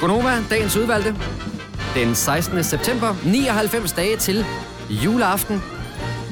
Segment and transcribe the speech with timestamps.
[0.00, 1.14] Gonova, dagens udvalgte.
[1.94, 2.64] Den 16.
[2.64, 4.44] september, 99 dage til
[4.90, 5.62] juleaften.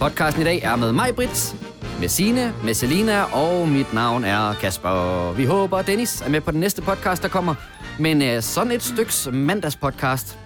[0.00, 1.56] Podcasten i dag er med mig, Brits,
[2.00, 5.32] med Sine, med Selina, og mit navn er Kasper.
[5.32, 7.54] Vi håber, Dennis er med på den næste podcast, der kommer.
[7.98, 10.38] Men uh, sådan et styks mandagspodcast.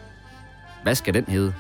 [0.83, 1.55] Hvad skal den hedde?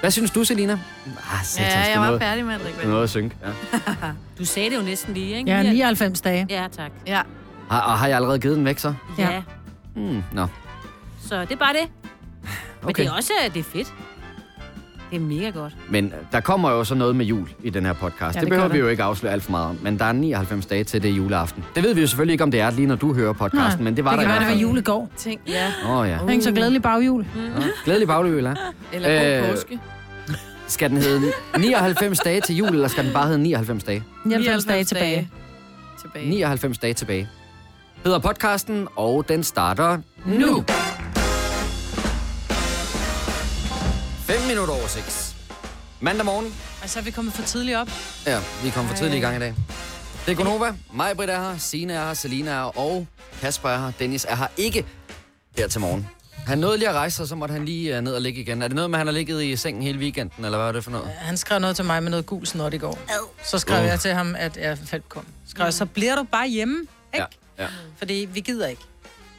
[0.00, 0.72] Hvad synes du, Selina?
[0.72, 2.90] Ah, satans, Ja, det jeg var noget, færdig med at drikke det vand.
[2.90, 3.30] noget at synge.
[3.44, 4.06] Ja.
[4.38, 5.50] Du sagde det jo næsten lige, ikke?
[5.50, 6.46] Ja, 99 dage.
[6.50, 6.90] Ja, tak.
[7.06, 7.20] Ja.
[7.70, 8.94] Har, og har jeg allerede givet den væk, så?
[9.18, 9.30] Ja.
[9.30, 9.42] Ja.
[9.98, 10.46] Hmm, nå.
[11.28, 11.88] Så det er bare det.
[12.82, 13.02] Men Okay.
[13.02, 13.94] det er også det er fedt.
[15.10, 15.72] Det er mega godt.
[15.90, 18.20] Men øh, der kommer jo så noget med jul i den her podcast.
[18.20, 19.78] Ja, det det, det behøver vi jo ikke afsløre alt for meget om.
[19.82, 21.64] Men der er 99 dage til det juleaften.
[21.74, 23.96] Det ved vi jo selvfølgelig ikke, om det er lige når du hører podcasten, men
[23.96, 24.60] det var det der kan i være, det hvert var fald.
[24.60, 25.10] jul i går.
[25.16, 25.72] Tænk, ja.
[25.84, 26.24] Åh oh, ja.
[26.36, 26.42] Uh.
[26.42, 27.26] Så glædelig baghjul.
[27.36, 27.62] ja.
[27.84, 28.54] Glædelig bagløb, eller?
[28.92, 29.78] Eller god Øh, påske.
[30.66, 34.04] Skal den hedde 99 dage til jul, eller skal den bare hedde 99 dage?
[34.24, 35.30] 99 dage tilbage.
[36.00, 36.28] tilbage.
[36.28, 37.28] 99 dage tilbage.
[38.04, 40.64] Hedder podcasten, og den starter nu.
[44.26, 45.36] 5 minutter over 6.
[46.00, 46.54] Mandag morgen.
[46.82, 47.88] Altså, er vi kommet for tidligt op?
[48.26, 49.54] Ja, vi kom for tidligt i gang i dag.
[50.26, 50.72] Det er Gonova.
[50.92, 53.06] Mig, Britt er her, Signe er her, Selina er her, og
[53.40, 53.92] Kasper er her.
[53.98, 54.86] Dennis er her ikke
[55.58, 56.08] her til morgen.
[56.46, 58.62] Han nåede lige at rejse sig, så måtte han lige uh, ned og ligge igen.
[58.62, 60.72] Er det noget med, at han har ligget i sengen hele weekenden, eller hvad er
[60.72, 61.08] det for noget?
[61.08, 62.98] Han skrev noget til mig med noget gul snot i går.
[63.44, 63.86] Så skrev Uh.
[63.86, 65.24] jeg til ham, at jeg faldt kom.
[65.48, 66.88] Skrev jeg, så bliver du bare hjemme, ikke?
[67.18, 67.24] Ja,
[67.58, 67.66] ja.
[67.98, 68.82] Fordi vi gider ikke.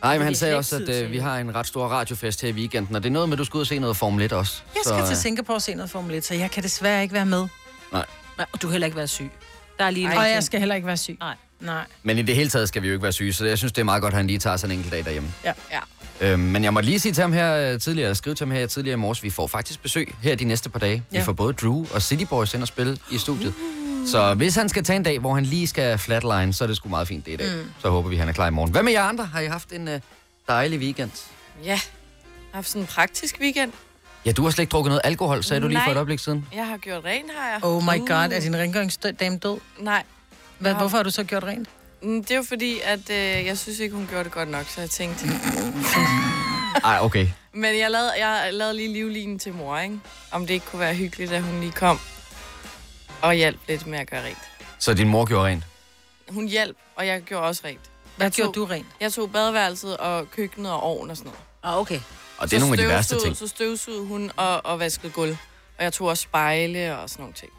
[0.04, 2.50] Nej, men han sagde også, at uh, til vi har en ret stor radiofest her
[2.50, 4.26] i weekenden, og det er noget med, at du skal ud og se noget Formel
[4.26, 4.62] 1 også.
[4.76, 7.02] Jeg skal så, til øh, Singapore og se noget Formel 1, så jeg kan desværre
[7.02, 7.48] ikke være med.
[7.92, 8.06] Nej.
[8.38, 9.32] Nej, Og du har heller ikke været syg.
[9.80, 11.18] Der er lige en Og jeg skal heller ikke være syg.
[11.20, 11.36] Nej.
[11.60, 11.84] Nej.
[12.04, 13.82] Men i det hele taget skal vi jo ikke være syge, så jeg synes, det
[13.82, 15.34] er meget godt, at han lige tager sådan en enkelt dag derhjemme.
[15.46, 15.54] Ja.
[15.72, 15.80] Ja.
[16.32, 18.68] Øhm, men jeg må lige sige til ham her øh, tidligere, skrive til ham her
[18.68, 21.04] tidligere i morges, vi får faktisk besøg her de næste par dage.
[21.12, 21.24] Vi Ja.
[21.24, 23.54] får både Drew og City Boys ind og spille i studiet.
[24.12, 26.78] Så hvis han skal tage en dag, hvor han lige skal flatline, så er det
[26.78, 27.48] sgu meget fint det i dag.
[27.56, 27.72] Mm.
[27.82, 28.72] Så håber vi, han er klar i morgen.
[28.72, 29.26] Hvad med jer andre?
[29.26, 30.00] Har I haft en øh,
[30.48, 31.12] dejlig weekend?
[31.64, 31.68] Ja.
[31.70, 31.78] Jeg
[32.52, 33.72] har haft sådan en praktisk weekend.
[34.26, 35.86] Ja, du har slet ikke drukket noget alkohol, sagde du lige Nej.
[35.86, 36.46] for et øjeblik siden.
[36.56, 37.60] Jeg har gjort rent, har jeg.
[37.64, 39.58] Oh my god, er din rengøringsdame død?
[39.80, 40.04] Nej.
[40.60, 41.70] Hvad, hvorfor har du så gjort rent?
[42.02, 44.66] Mm, Det er jo fordi, at øh, jeg synes ikke, hun gjorde det godt nok,
[44.70, 45.26] så jeg tænkte...
[46.84, 47.28] Ej, okay.
[47.54, 50.00] Men jeg lavede, jeg lavede lige livlinen til mor, ikke?
[50.32, 52.00] Om det ikke kunne være hyggeligt, at hun lige kom
[53.22, 54.38] og hjalp lidt med at gøre rent.
[54.80, 55.64] Så din mor gjorde rent?
[56.30, 57.80] Hun hjalp, og jeg gjorde også rent.
[58.18, 58.86] Hvad Jeg gjorde tog- du rent?
[59.02, 61.40] Jeg tog badeværelset og køkkenet og ovnen og sådan noget.
[61.64, 62.00] Ah, okay.
[62.38, 63.38] Og det er nogle af de værste ting.
[63.38, 65.38] Så støvsugede hun og, og vaskede gulv.
[65.78, 67.52] Og jeg tog også spejle og sådan nogle ting.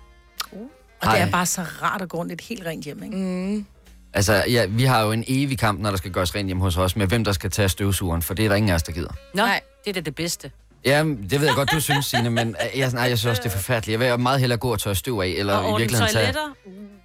[0.52, 1.18] Og det Ej.
[1.18, 3.16] er bare så rart at gå rundt i et helt rent hjem, ikke?
[3.16, 3.66] Mm.
[4.12, 6.76] Altså, ja, vi har jo en evig kamp, når der skal gøres rent hjemme hos
[6.76, 8.92] os, med hvem der skal tage støvsugeren, for det er der ingen af os, der
[8.92, 9.12] gider.
[9.34, 9.60] Nå, Nej.
[9.84, 10.50] det er da det bedste.
[10.84, 13.42] Ja, det ved jeg godt, du synes, Signe, men øh, jeg, nej, jeg synes også,
[13.42, 14.00] det er forfærdeligt.
[14.00, 16.24] Jeg vil meget hellere gå og tørre støv af, eller Og i virkeligheden tage...
[16.32, 16.54] toiletter.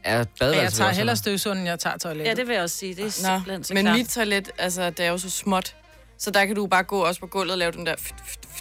[0.05, 1.15] Ja, badeværelse jeg tager hellere eller?
[1.15, 2.29] støvsugeren, end jeg tager toilettet.
[2.29, 2.95] Ja, det vil jeg også sige.
[2.95, 3.97] Det er Nå, simpelthen så men klart.
[3.97, 5.75] mit toilet, altså, det er jo så småt.
[6.17, 7.95] Så der kan du bare gå også på gulvet og lave den der...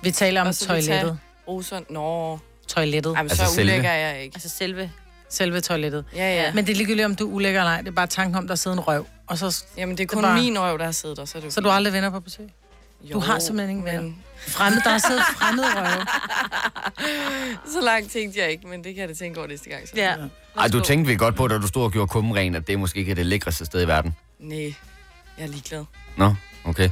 [0.03, 1.19] Vi taler om toilettet.
[1.49, 1.81] Roser.
[1.91, 2.39] Nå,
[2.69, 3.11] Toilettet.
[3.17, 3.71] Ej, men Altså så selve?
[3.73, 4.35] ulækker er jeg ikke.
[4.37, 4.91] Altså selve...
[5.29, 6.05] Selve toilettet.
[6.17, 6.53] Ja, ja.
[6.55, 7.81] Men det er ligegyldigt, om du er ulækker eller ej.
[7.81, 9.07] Det er bare tanken om, der sidder en røv.
[9.27, 11.25] Og så, Jamen, det er Det er kun bare- min røv, der har siddet der,
[11.25, 12.49] så er det så du aldrig venner på besøg.
[13.03, 14.13] Jo, Du har simpelthen ingen venner.
[14.49, 16.07] Fremmed, der har siddet fremmede røve.
[17.75, 19.89] Så langt tænkte jeg ikke, men det kan jeg da tænke over næste gang.
[19.89, 19.93] Så.
[19.97, 20.15] Ja.
[20.59, 22.79] Ej, du tænkte vi godt på, da du stod og gjorde kummen ren, at det
[22.79, 24.17] måske ikke er det lækreste sted i verden.
[24.41, 24.59] Nej,
[25.39, 25.85] jeg er ligeglad.
[26.17, 26.35] Nå,
[26.65, 26.91] okay.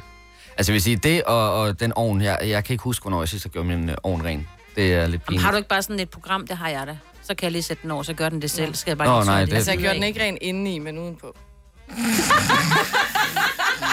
[0.56, 3.20] Altså, jeg vil sige, det og, og den ovn, jeg, jeg kan ikke huske, hvornår
[3.22, 4.48] jeg sidst har gjort min øh, ovn ren.
[4.76, 5.44] Det er lidt pinligt.
[5.44, 6.98] har du ikke bare sådan et program, det har jeg da.
[7.22, 8.74] Så kan jeg lige sætte den over, så gør den det selv.
[8.74, 10.78] Skal jeg bare Nå, lige nej, tørre det- Altså, jeg gjorde den ikke ren indeni,
[10.78, 11.36] men udenpå.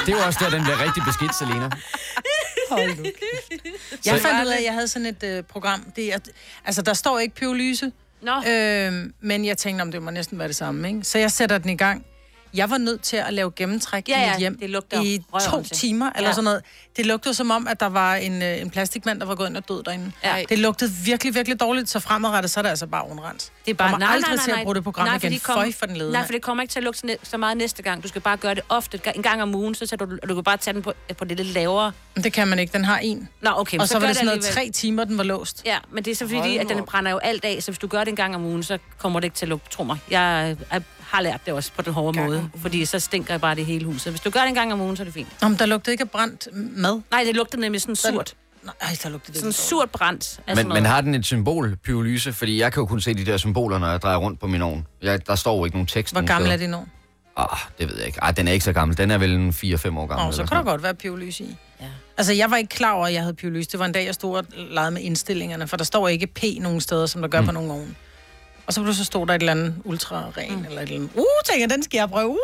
[0.06, 1.70] Det er jo også der, den bliver rigtig beskidt, Selina.
[2.70, 3.04] Hold nu
[4.06, 5.92] Jeg fandt ud af, at jeg havde sådan et øh, program.
[5.96, 6.18] Det er,
[6.66, 7.92] altså, der står ikke pyrolyse,
[8.22, 10.88] Nå, øh, men jeg tænkte, om det må næsten være det samme.
[10.88, 11.04] Ikke?
[11.04, 12.06] Så jeg sætter den i gang.
[12.54, 15.20] Jeg var nødt til at lave gennemtræk Ja, i ja, mit hjem det lugter i
[15.50, 16.34] to timer, eller Ja.
[16.34, 16.62] sådan noget.
[16.98, 19.58] Det lugtede som om, at der var en, øh, en plastikmand, der var gået ind
[19.58, 20.12] og død derinde.
[20.24, 20.44] Ja.
[20.50, 23.52] Det lugtede virkelig, virkelig dårligt, så fremadrettet, så er det altså bare undrens.
[23.66, 23.92] det er bare...
[23.92, 25.20] kommer aldrig til at bruge det program igen.
[25.20, 27.16] fordi kom- Føj for den lede, Nej, for det kommer ikke til at lugte så
[27.24, 28.04] så meget næste gang.
[28.04, 29.02] Du skal bare gøre det ofte.
[29.16, 31.38] En gang om ugen, så sætter du, du kan bare tage den på, på det
[31.38, 31.92] lidt lavere.
[32.16, 32.74] Men det kan man ikke.
[32.74, 33.30] Den har en.
[33.42, 33.78] Nå, okay.
[33.80, 35.62] Og så, var gør det sådan noget tre timer, den var låst.
[35.66, 37.80] Ja, men det er så fordi, Hold at den brænder jo alt af, så hvis
[37.80, 39.84] du gør det en gang om ugen, så kommer det ikke til at lugte, tro
[39.84, 39.98] mig.
[40.12, 40.82] Jeg, jeg
[41.12, 43.66] har lært det også på den hårde Gang måde, fordi så stinker jeg bare det
[43.66, 44.12] hele huset.
[44.12, 45.28] Hvis du gør det en gang om ugen, så er det fint.
[45.42, 47.02] Om der lugtede ikke af brændt mad.
[47.12, 48.34] Nej, det lugter nemlig sådan surt.
[48.64, 49.40] Nej, der lugtede det.
[49.40, 50.40] Sådan så surt brændt.
[50.56, 52.34] Men, men har den et symbol, pyrolyse?
[52.34, 54.62] Fordi jeg kan jo kun se de der symboler, når jeg drejer rundt på min
[54.62, 54.88] ovn.
[55.02, 56.14] Jeg, der står jo ikke nogen tekst.
[56.14, 56.86] Hvor nogen gammel er det nu?
[57.38, 58.20] Ah, det ved jeg ikke.
[58.22, 58.98] Ej, den er ikke så gammel.
[58.98, 60.26] Den er vel en 4-5 år gammel.
[60.26, 61.56] Nå, så kan der godt være pyrolyse i.
[61.82, 61.86] Ja.
[62.18, 63.70] Altså, jeg var ikke klar over, at jeg havde pyrolyse.
[63.70, 66.44] Det var en dag, jeg stod og legede med indstillingerne, for der står ikke P
[66.60, 67.46] nogen steder, som der gør mm.
[67.48, 67.96] på nogle ovne.
[68.70, 70.66] Og så pludselig stod der et eller andet ultra-ren, mm.
[70.66, 71.10] eller et eller andet.
[71.16, 72.30] Uh, tænker den skal jeg prøve.
[72.30, 72.38] Uh!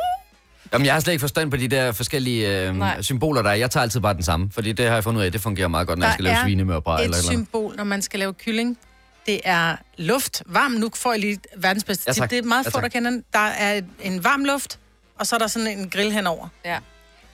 [0.74, 3.02] Jamen, jeg har slet ikke forstand på de der forskellige øh, Nej.
[3.02, 3.54] symboler, der er.
[3.54, 5.68] Jeg tager altid bare den samme, fordi det har jeg fundet ud af, det fungerer
[5.68, 7.48] meget godt, når jeg skal lave svinemørbræd eller et eller andet.
[7.48, 8.78] symbol, når man skal lave kylling.
[9.26, 10.44] Det er luft.
[10.46, 10.72] Varm.
[10.72, 12.22] Nu får jeg lige verdens bedste Ja, tip.
[12.22, 12.30] tak.
[12.30, 13.24] Det er meget Ja, få, der kender den.
[13.34, 14.80] Der er en varm luft,
[15.20, 16.48] og så er der sådan en grill henover.
[16.66, 16.78] Ja.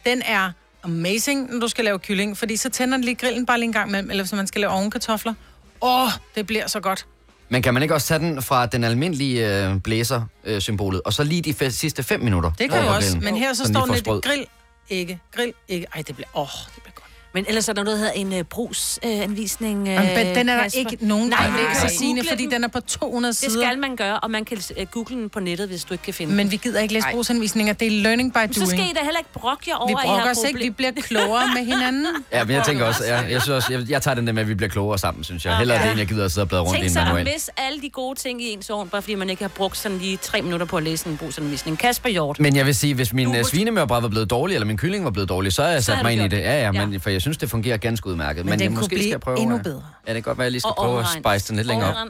[0.05, 0.51] Den er
[0.83, 3.73] amazing, når du skal lave kylling, fordi så tænder den lige grillen bare lige en
[3.73, 5.33] gang imellem, eller hvis man skal lave ovenkartofler.
[5.81, 7.05] Åh, oh, det bliver så godt.
[7.51, 11.41] Men kan man ikke også tage den fra den almindelige øh, blæser-symbolet, og så lige
[11.41, 12.51] de fe- sidste fem minutter?
[12.59, 13.17] Det kan jo også.
[13.21, 14.45] Men her så Sådan står den lidt grill,
[14.89, 15.87] ikke, grill, ikke.
[15.95, 16.90] Ej, det bliver, åh, oh, det bliver.
[17.33, 19.79] Men ellers er der noget, der hedder en uh, brugsanvisning.
[19.79, 21.89] Uh, Men den er der ikke nogen, der Nej, nej, nej, læser, nej.
[21.93, 22.63] Signe, fordi den.
[22.63, 23.61] er på 200 Det sider.
[23.65, 26.13] skal man gøre, og man kan uh, google den på nettet, hvis du ikke kan
[26.13, 26.37] finde den.
[26.37, 27.11] Men vi gider ikke læse Ej.
[27.13, 27.73] brugsanvisninger.
[27.73, 28.55] Det er learning by doing.
[28.55, 30.37] Så skal I da heller ikke brokke jer over, vi at I brokker har os
[30.47, 30.93] ikke, vi problem.
[30.93, 32.05] bliver klogere med hinanden.
[32.33, 34.41] Ja, men jeg tænker også, ja, jeg, synes også jeg, jeg tager den der med,
[34.41, 35.57] at vi bliver klogere sammen, synes jeg.
[35.57, 35.83] Hellere Ja.
[35.83, 37.25] det, end jeg gider at sidde og bladre rundt i Tænk en sig at manual.
[37.33, 39.97] miste alle de gode ting i ens ovn, bare fordi man ikke har brugt sådan
[39.97, 41.77] lige tre minutter på at læse en brugsanvisning.
[41.79, 42.39] Kasper Hjort.
[42.39, 45.11] Men jeg vil sige, hvis min uh, svinemørbræd var blevet dårlig, eller min kylling var
[45.11, 46.37] blevet dårlig, så har jeg Så sat mig ind i det.
[46.41, 46.89] Ja, ja, det.
[46.89, 48.45] men, for jeg synes, det fungerer ganske udmærket.
[48.45, 49.83] Men den jeg kunne måske blive skal prøve, endnu øh, bedre.
[50.07, 51.39] Ja, det kan godt være, at jeg lige skal Og prøve at overregns.
[51.41, 52.07] spice den lidt længere op.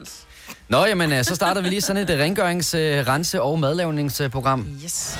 [0.68, 2.74] Nå, jamen, øh, så starter vi lige sådan et øh, rengørings-,
[3.08, 4.66] rense- og madlavningsprogram.
[4.84, 5.18] Yes.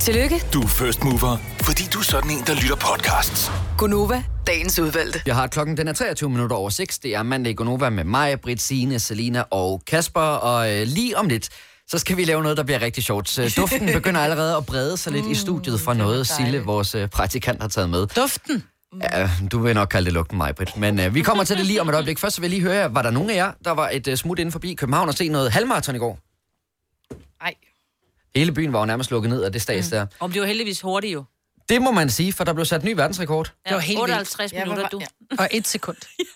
[0.00, 3.50] Tillykke, Du er first mover, fordi du er sådan en, der lytter podcasts.
[3.78, 5.22] Gunova, dagens udvalgte.
[5.26, 6.98] Jeg har klokken, den er 23 minutter over 6.
[6.98, 10.20] Det er mandag i Gonova med mig, Britt, Signe, Selina og Kasper.
[10.20, 11.48] Og øh, lige om lidt,
[11.88, 13.38] så skal vi lave noget, der bliver rigtig sjovt.
[13.56, 17.68] Duften begynder allerede at brede sig lidt i studiet fra noget, Sille, vores praktikant, har
[17.68, 18.06] taget med.
[18.06, 18.64] Duften.
[19.02, 20.76] Ja, du vil nok kalde det lugten, mig, Britt.
[20.76, 22.18] Men øh, vi kommer til det lige om et øjeblik.
[22.18, 24.08] Først så vil jeg lige høre jer, var der nogen af jer, der var et
[24.08, 26.18] øh, smut inden forbi København og se noget halvmarathon i går?
[27.40, 27.54] Ej.
[28.36, 30.06] Hele byen var jo nærmest lukket ned af det stads der.
[30.20, 31.24] Om det var heldigvis hurtigt jo.
[31.68, 33.52] Det må man sige, for der blev sat ny verdensrekord.
[33.66, 34.10] Ja, var helt vildt.
[34.10, 35.00] 58 Ja, hvor minutter, du.
[35.00, 35.36] ja.
[35.38, 35.96] Og et sekund.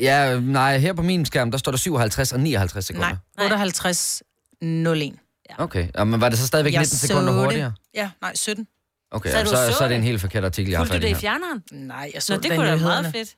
[0.00, 3.16] Ja, nej, her på min skærm, der står der 57 og 59 sekunder.
[3.38, 4.22] Nej, 58
[4.62, 5.12] 01.
[5.58, 7.44] Okay, ja, men var det så stadigvæk Jeg 19 sekunder så det.
[7.44, 7.72] hurtigere?
[7.94, 8.66] Ja, nej, 17.
[9.14, 10.98] Okay, Så så, du så, så er det en helt forkert artikel, jeg har Fulgte
[10.98, 11.20] du det i her.
[11.20, 11.62] fjerneren?
[11.72, 13.34] Nej, jeg så Nå, det den kunne da være meget fedt.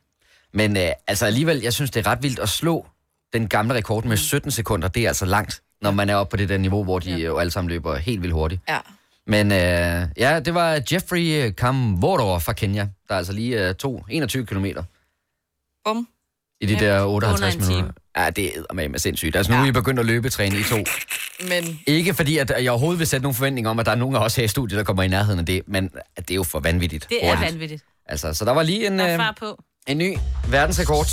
[0.52, 2.86] Men øh, altså alligevel, jeg synes, det er ret vildt at slå
[3.32, 4.88] den gamle rekord med 17 sekunder.
[4.88, 7.16] Det er altså langt, når man er oppe på det der niveau, hvor de ja.
[7.16, 8.60] jo alle sammen løber helt vildt hurtigt.
[8.68, 8.78] Ja.
[9.26, 14.46] Men øh, ja, det var Jeffrey Kamworor fra Kenya, der altså lige øh, tog 21
[14.46, 14.82] kilometer
[15.84, 16.08] Bum.
[16.60, 17.74] I de Ja, der 58 under en time.
[17.76, 17.92] minutter.
[18.18, 19.36] Ja, det er med med sindssygt.
[19.36, 20.76] Altså nu er vi begyndt at løbetræne i to.
[21.48, 24.16] Men Ikke fordi, at jeg overhovedet vil sætte nogle forventninger om, at der er nogen
[24.16, 26.34] af os her i studiet, der kommer i nærheden af det, men at det er
[26.36, 27.06] jo for vanvittigt.
[27.08, 27.52] Det er hurtigt.
[27.52, 27.84] vanvittigt.
[28.06, 29.62] Altså, så der var lige en, øh, på.
[29.86, 30.16] en ny
[30.48, 31.06] verdensrekord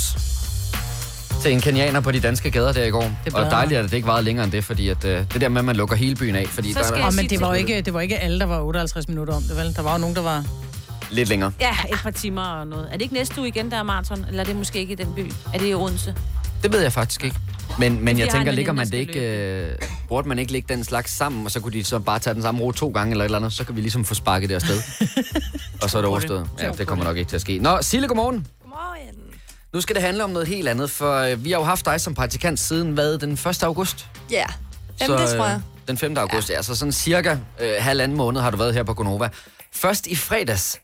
[1.42, 3.12] til en kenianer på de danske gader der i går.
[3.26, 5.50] er Og dejligt, at det ikke varede længere end det, fordi at, øh, det der
[5.50, 7.42] med, at man lukker hele byen af, fordi Så der skal er der men det
[7.42, 9.76] var, jo ikke, det var ikke alle, der var 58 minutter om det, vel?
[9.76, 10.46] Der var jo nogen, der var...
[11.14, 11.52] lidt længere.
[11.60, 12.88] Ja, et par timer og noget.
[12.88, 14.26] Er det ikke næste uge igen, der er maraton?
[14.28, 15.32] Eller er det måske ikke i den by?
[15.54, 16.16] Er det i Odense?
[16.64, 17.38] Det ved jeg faktisk ikke.
[17.80, 19.76] Men, men jeg tænker, ligger man det ikke, øh,
[20.08, 22.42] burde man ikke lægge den slags sammen, og så kunne de så bare tage den
[22.42, 24.56] samme rute to gange eller et eller andet, så kan vi ligesom få sparket det
[24.56, 24.82] afsted.
[25.84, 26.50] og så er det overstået.
[26.60, 27.60] Ja, det kommer nok ikke til at ske.
[27.60, 28.48] Nå, Sille, godmorgen.
[28.62, 29.16] Godmorgen.
[29.74, 32.02] Nu skal det handle om noget helt andet, for øh, vi har jo haft dig
[32.02, 33.64] som praktikant siden, hvad, den 1.
[33.64, 34.08] august?
[34.32, 34.46] Ja,
[35.02, 35.62] Jamen, det øh, tror jeg.
[35.88, 36.18] Den 5.
[36.18, 36.62] august, ja.
[36.62, 39.30] Så sådan cirka øh, halvanden måned har du været her på Gonova.
[39.72, 40.80] Først i fredags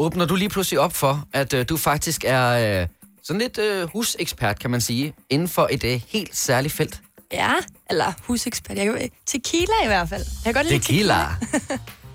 [0.00, 2.86] åbner du lige pludselig op for, at øh, du faktisk er øh,
[3.22, 7.00] sådan lidt øh, husekspert, kan man sige, inden for et øh, helt særligt felt.
[7.32, 7.52] Ja,
[7.90, 8.76] eller husekspert.
[8.76, 10.24] Jeg kan, tequila i hvert fald.
[10.44, 11.26] Jeg kan godt lide Tequila.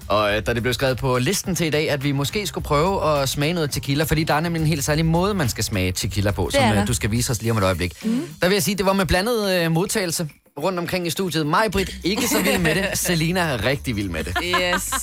[0.08, 2.64] Og øh, da det blev skrevet på listen til i dag, at vi måske skulle
[2.64, 5.64] prøve at smage noget tequila, fordi der er nemlig en helt særlig måde, man skal
[5.64, 8.06] smage tequila på, som øh, du skal vise os lige om et øjeblik.
[8.06, 8.28] Mm.
[8.42, 10.30] Der vil jeg sige, at det var med blandet øh, modtagelse
[10.64, 11.47] rundt omkring i studiet.
[11.47, 12.97] Mig, Britt, ikke så vild med det.
[12.97, 14.38] Selina er rigtig vild med det.
[14.44, 14.94] Yes.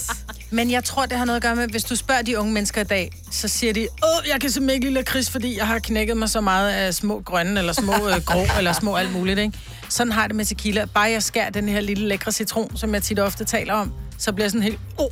[0.50, 2.80] Men jeg tror, det har noget at gøre med, hvis du spørger de unge mennesker
[2.80, 5.78] i dag, så siger de, åh, jeg kan simpelthen ikke lide lakrids, fordi jeg har
[5.78, 9.38] knækket mig så meget af små grønne, eller små øh, grå, eller små alt muligt,
[9.38, 9.58] ikke?
[9.88, 10.84] Sådan har det med tequila.
[10.84, 14.32] Bare jeg skærer den her lille lækre citron, som jeg tit ofte taler om, så
[14.32, 15.06] bliver jeg sådan helt, åh.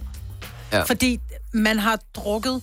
[0.72, 0.82] Ja.
[0.82, 1.20] Fordi
[1.52, 2.62] man har drukket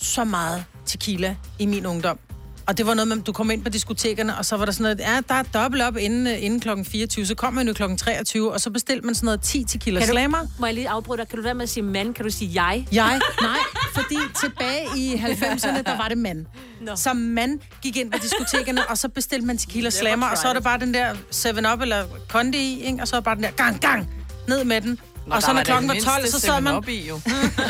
[0.00, 2.18] så meget tequila i min ungdom.
[2.66, 4.82] Og det var noget med, du kom ind på diskotekerne, og så var der sådan
[4.82, 7.72] noget, ja, der er dobbelt op inden, øh, inden klokken 24, så kom man jo
[7.74, 10.38] klokken 23, og så bestilte man sådan noget 10 tequila Kan du- slammer.
[10.58, 11.28] Må jeg lige afbryde dig?
[11.28, 12.14] Kan du være med at sige mand?
[12.14, 12.86] Kan du sige jeg?
[12.92, 13.20] Jeg?
[13.42, 13.56] Nej,
[13.94, 16.46] fordi tilbage i 90'erne, der var det mand.
[16.80, 16.96] Nå.
[16.96, 20.52] Som mand gik ind på diskotekerne, og så bestilte man tequila slammer, og så er
[20.52, 22.98] der bare den der 7-Up eller Condi i, ikke?
[23.02, 24.08] og så er der bare den der gang, gang,
[24.48, 24.98] ned med den.
[25.26, 27.08] Nå, og så der når klokken var det 12, mindste så sad man, 7-Up i,
[27.08, 27.20] jo.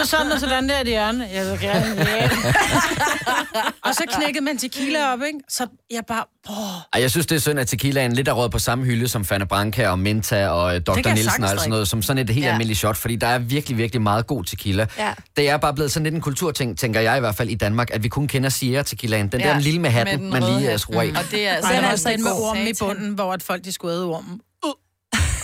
[0.02, 1.28] så sad man sådan der i hjørne.
[1.34, 2.06] Jeg vil gerne,
[3.86, 5.38] og så knækkede man tequila op, ikke?
[5.48, 6.56] Så jeg bare, åh,
[6.92, 9.24] Ej, jeg synes, det er synd, at tequilaen lidt er råd på samme hylde som
[9.24, 11.14] Fanny Branca og Minta og øh, Dr.
[11.14, 12.50] Nielsen og alt sådan noget, som sådan et helt Ja.
[12.50, 14.86] almindeligt shot, fordi der er virkelig, virkelig meget god tequila.
[14.98, 15.12] Ja.
[15.36, 17.90] Det er bare blevet sådan lidt en kulturting, tænker jeg i hvert fald i Danmark,
[17.92, 19.28] at vi kun kender Sierra tequilaen.
[19.28, 21.06] Den der Ja, lille med hatten, den man lige øh, skruer af.
[21.08, 23.14] Og det er altså Ej, der Den er altså også den med ormen i bunden,
[23.14, 24.40] hvor at folk de skulle æde ormen.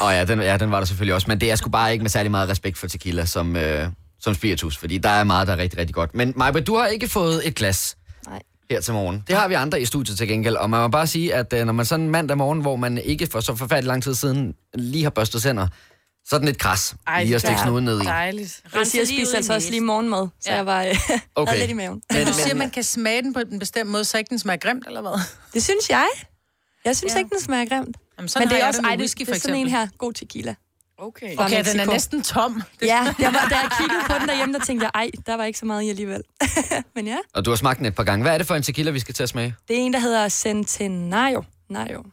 [0.00, 1.24] Og ja den, ja, den var der selvfølgelig også.
[1.28, 3.88] Men det er sgu bare ikke med særlig meget respekt for tequila som, øh,
[4.20, 6.14] som spiritus, fordi der er meget, der er rigtig, rigtig godt.
[6.14, 7.96] Men Maja, du har ikke fået et glas
[8.28, 8.42] Nej.
[8.70, 9.24] her til morgen.
[9.28, 10.56] Det har vi andre i studiet til gengæld.
[10.56, 13.26] Og man må bare sige, at øh, når man sådan mandag morgen, hvor man ikke
[13.26, 15.68] for så forfærdelig lang tid siden lige har børstet tænder,
[16.26, 18.04] så er den lidt kras Ej, lige at stikke snuden ned i.
[18.04, 18.60] Dejligt.
[18.74, 20.56] Jeg siger, jeg spiste altså også lige morgenmad, så Ja.
[20.56, 20.96] jeg var øh,
[21.34, 21.58] Okay.
[21.58, 22.00] lidt i maven.
[22.12, 24.58] Men du siger, man kan smage den på en bestemt måde, så ikke den smager
[24.58, 25.20] grimt, eller hvad?
[25.54, 26.06] Det synes jeg.
[26.84, 27.18] Jeg synes Ja.
[27.18, 27.96] ikke, den smager grimt.
[28.18, 29.68] Jamen, sådan Men det er også det ej, det, whisky, det for er sådan en
[29.68, 30.54] her god tequila.
[30.98, 31.36] Okay.
[31.36, 32.62] Fra Okay, den er næsten tom.
[32.82, 35.44] Ja, jeg var, da jeg kiggede på den derhjemme, der tænkte jeg, ej, der var
[35.44, 36.22] ikke så meget i alligevel.
[36.94, 38.22] Men ja, Og du har smagt den et par gange.
[38.22, 39.54] Hvad er det for en tequila, vi skal at smage?
[39.68, 41.44] det er en, der hedder Centenario.
[41.70, 42.04] Nario.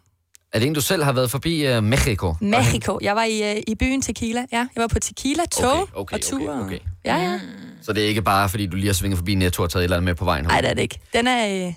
[0.54, 2.36] Er det en, du selv har været forbi uh, Mexico?
[2.42, 3.00] Mexico.
[3.02, 4.46] Jeg var i, øh, i byen Tequila.
[4.52, 6.50] Ja, jeg var på Tequila-tog Okay, okay, og tur.
[6.50, 6.80] okay, okay.
[7.06, 7.40] Ja, ja.
[7.82, 9.84] Så det er ikke bare, fordi du lige har svinget forbi Netto og taget et
[9.84, 10.46] eller andet med på vejen?
[10.46, 11.00] Nej, det er det ikke.
[11.14, 11.74] Den er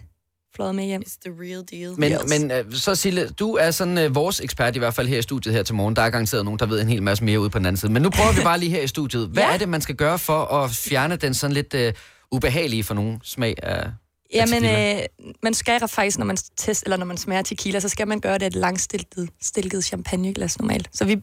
[0.57, 1.03] flået med hjem.
[1.07, 2.01] It's the real deal.
[2.01, 2.21] Men, Yes.
[2.41, 5.23] men øh, så Sille, du er sådan øh, vores ekspert i hvert fald her i
[5.23, 5.97] studiet her til morgen.
[5.97, 7.93] Der er garanteret nogen, der ved en hel masse mere ude på den anden side.
[7.93, 9.29] Men nu prøver vi bare lige her i studiet.
[9.29, 9.53] Hvad Ja.
[9.55, 11.93] er det, man skal gøre for at fjerne den sådan lidt øh,
[12.33, 13.87] ubehagelige for nogen smag af
[14.35, 15.03] Jamen, øh,
[15.43, 18.39] man skal faktisk, når man test, eller når man smager tequila, så skal man gøre
[18.39, 20.89] det et langstilket stilket champagneglas normalt.
[20.93, 21.17] Så vi,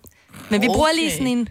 [0.50, 1.18] men vi bruger lige Okay.
[1.18, 1.50] sådan en...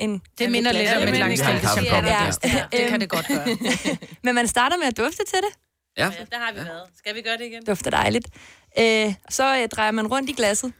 [0.00, 2.08] en Det minder lidt om det et om champagne.
[2.08, 2.64] Ja, ja.
[2.72, 3.56] det kan det godt gøre.
[4.24, 5.63] Men man starter med at dufte til det.
[5.96, 6.82] Ja, Ja, der har vi været.
[6.98, 7.64] Skal vi gøre det igen?
[7.64, 8.28] Dufter dejligt.
[8.78, 10.72] Øh, så øh, drejer man rundt i glasset.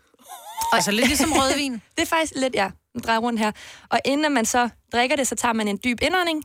[0.72, 1.72] Altså lidt ligesom rødvin.
[1.72, 3.52] Det er faktisk lidt, ja, man drejer rundt her.
[3.90, 6.44] Og inden man så drikker det, så tager man en dyb indånding,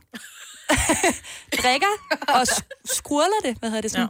[1.62, 1.86] drikker
[2.28, 4.08] og sk- skurler det, hvad hedder det sådan,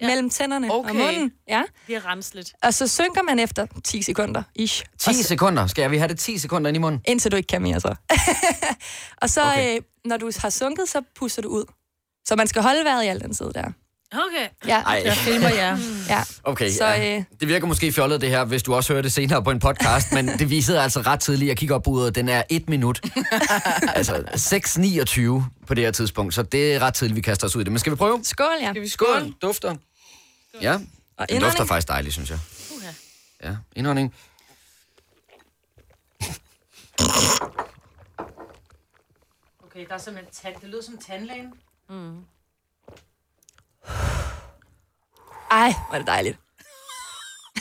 [0.00, 0.06] ja.
[0.06, 0.90] mellem tænderne Okay.
[0.90, 1.32] og munden.
[1.48, 1.62] Ja.
[1.86, 2.54] Det er remsligt.
[2.62, 4.84] Og så synker man efter 10 sekunder, ish.
[4.98, 5.66] 10 Og så, sekunder.
[5.66, 7.00] Skal vi have det 10 sekunder ind i munden?
[7.04, 7.94] indtil du ikke kan mere, så.
[9.22, 9.76] og så, okay.
[9.76, 11.64] øh, når du har sunket, så puster du ud.
[12.28, 13.72] Så man skal holde vejret i al den tid der.
[14.12, 14.48] Okay.
[14.66, 15.78] Ja, Ej, Jeg filmer jer.
[16.08, 16.22] ja.
[16.44, 16.70] okay.
[16.70, 17.16] Så, ja.
[17.18, 19.58] øh, Det virker måske fjollet det her, hvis du også hører det senere på en
[19.58, 21.48] podcast, men det viser altså ret tidligt.
[21.48, 23.00] Jeg kigger op på uret, den er et minut.
[23.96, 24.14] altså
[25.36, 27.64] 6.29 på det her tidspunkt, så det er ret tidligt, vi kaster os ud i
[27.64, 27.72] det.
[27.72, 28.20] Men skal vi prøve?
[28.24, 28.70] skål, ja.
[28.72, 29.34] Skal vi Skål, skål?
[29.42, 29.74] dufter.
[30.62, 30.78] Ja,
[31.16, 32.38] Og den dufter faktisk dejligt, synes jeg.
[32.76, 32.90] Uha.
[33.50, 34.14] Ja, indånding.
[39.66, 40.54] Okay, der er simpelthen tand.
[40.60, 41.52] Det lyder som tandlægen.
[45.50, 46.38] Ej, hvor er det dejligt.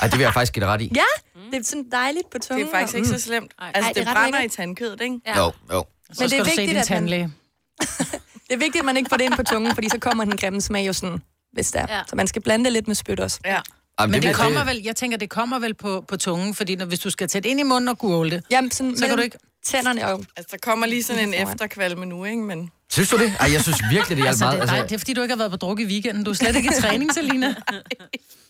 [0.01, 0.91] Ej, det vil jeg faktisk give dig ret i.
[0.95, 1.03] Ja,
[1.51, 2.67] det er sådan dejligt på Det tungen.
[2.67, 3.51] er faktisk ikke så slemt.
[3.59, 5.19] Altså, Ej, det er det brænder i tandkødet, ikke?
[5.27, 5.37] Ja.
[5.39, 5.85] Jo, jo.
[6.11, 7.33] Så det er skal du se vigtigt, din at man- tandlæge.
[8.49, 10.37] Det er vigtigt, at man ikke får det ind på tungen, fordi så kommer den
[10.37, 11.21] grimme smag jo sådan,
[11.53, 11.85] hvis det er.
[11.97, 12.01] Ja.
[12.07, 13.39] Så man skal blande det lidt med spyt også.
[13.45, 13.59] Ja.
[13.99, 16.75] Jamen, Men det vil- kommer vel, jeg tænker, det kommer vel på, på tungen, fordi
[16.75, 19.17] når, hvis du skal tæt ind i munden og gurgle det, Jamen, sådan, så kan
[19.17, 19.37] du ikke...
[19.67, 20.23] Tænderne og...
[20.37, 22.41] Altså, der kommer lige sådan en efterkvalme nu, ikke?
[22.41, 23.33] Men Synes du det?
[23.39, 24.61] Ej, jeg synes virkelig, det hjalp Altså, meget.
[24.61, 26.23] det, nej, det er fordi, du ikke har været på druk i weekenden.
[26.23, 27.47] Du er slet ikke i træning, Selina.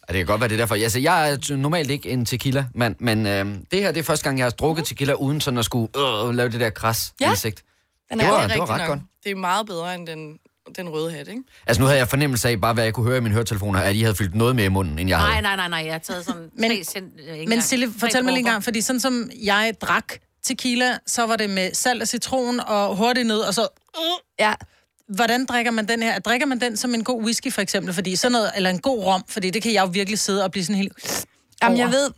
[0.10, 0.76] Ja, det kan godt være, det er derfor.
[0.76, 4.38] Altså, jeg er normalt ikke en tequila-mand, men øh, det her det er første gang,
[4.38, 7.30] jeg har drukket tequila, uden sådan at skulle øh, lave det der kras Ja.
[7.30, 7.64] insekt.
[8.12, 8.98] Den Det er, var- det er det var rigtigt ret nok.
[8.98, 9.00] godt.
[9.24, 10.38] Det er meget bedre end den,
[10.78, 11.42] den røde hat, ikke?
[11.68, 13.96] Altså, nu havde jeg fornemmelse af, bare hvad jeg kunne høre i mine høretelefoner, at
[13.96, 15.32] I havde fyldt noget mere i munden, end jeg havde.
[15.32, 15.84] Nej, nej, nej, nej.
[15.86, 17.14] Jeg har taget sådan Men- tre cent...
[17.30, 17.62] øh, Men.
[17.62, 20.14] Sille, fortæl mig lige en gang, fordi sådan som jeg drak
[20.48, 23.68] tequila, så var det med salt og citron og hurtigt ned, og så...
[24.40, 24.54] ja,
[25.16, 26.20] Hvordan drikker man den her?
[26.20, 27.94] Drikker man den som en god whisky, for eksempel?
[27.94, 30.52] Fordi sådan noget, eller en god rom, fordi det kan jeg jo virkelig sidde og
[30.52, 31.26] blive sådan helt...
[31.64, 32.12] Jamen, jeg ved,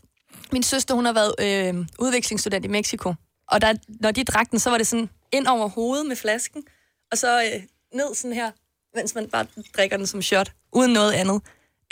[0.52, 3.14] min søster, hun har været øh, udvekslingsstudent i Mexico.
[3.48, 6.64] Og der, når de drak den, så var det sådan ind over hovedet med flasken,
[7.12, 7.62] og så øh,
[7.94, 8.52] ned sådan her,
[8.96, 9.46] mens man bare
[9.78, 11.42] drikker den som shot, uden noget andet.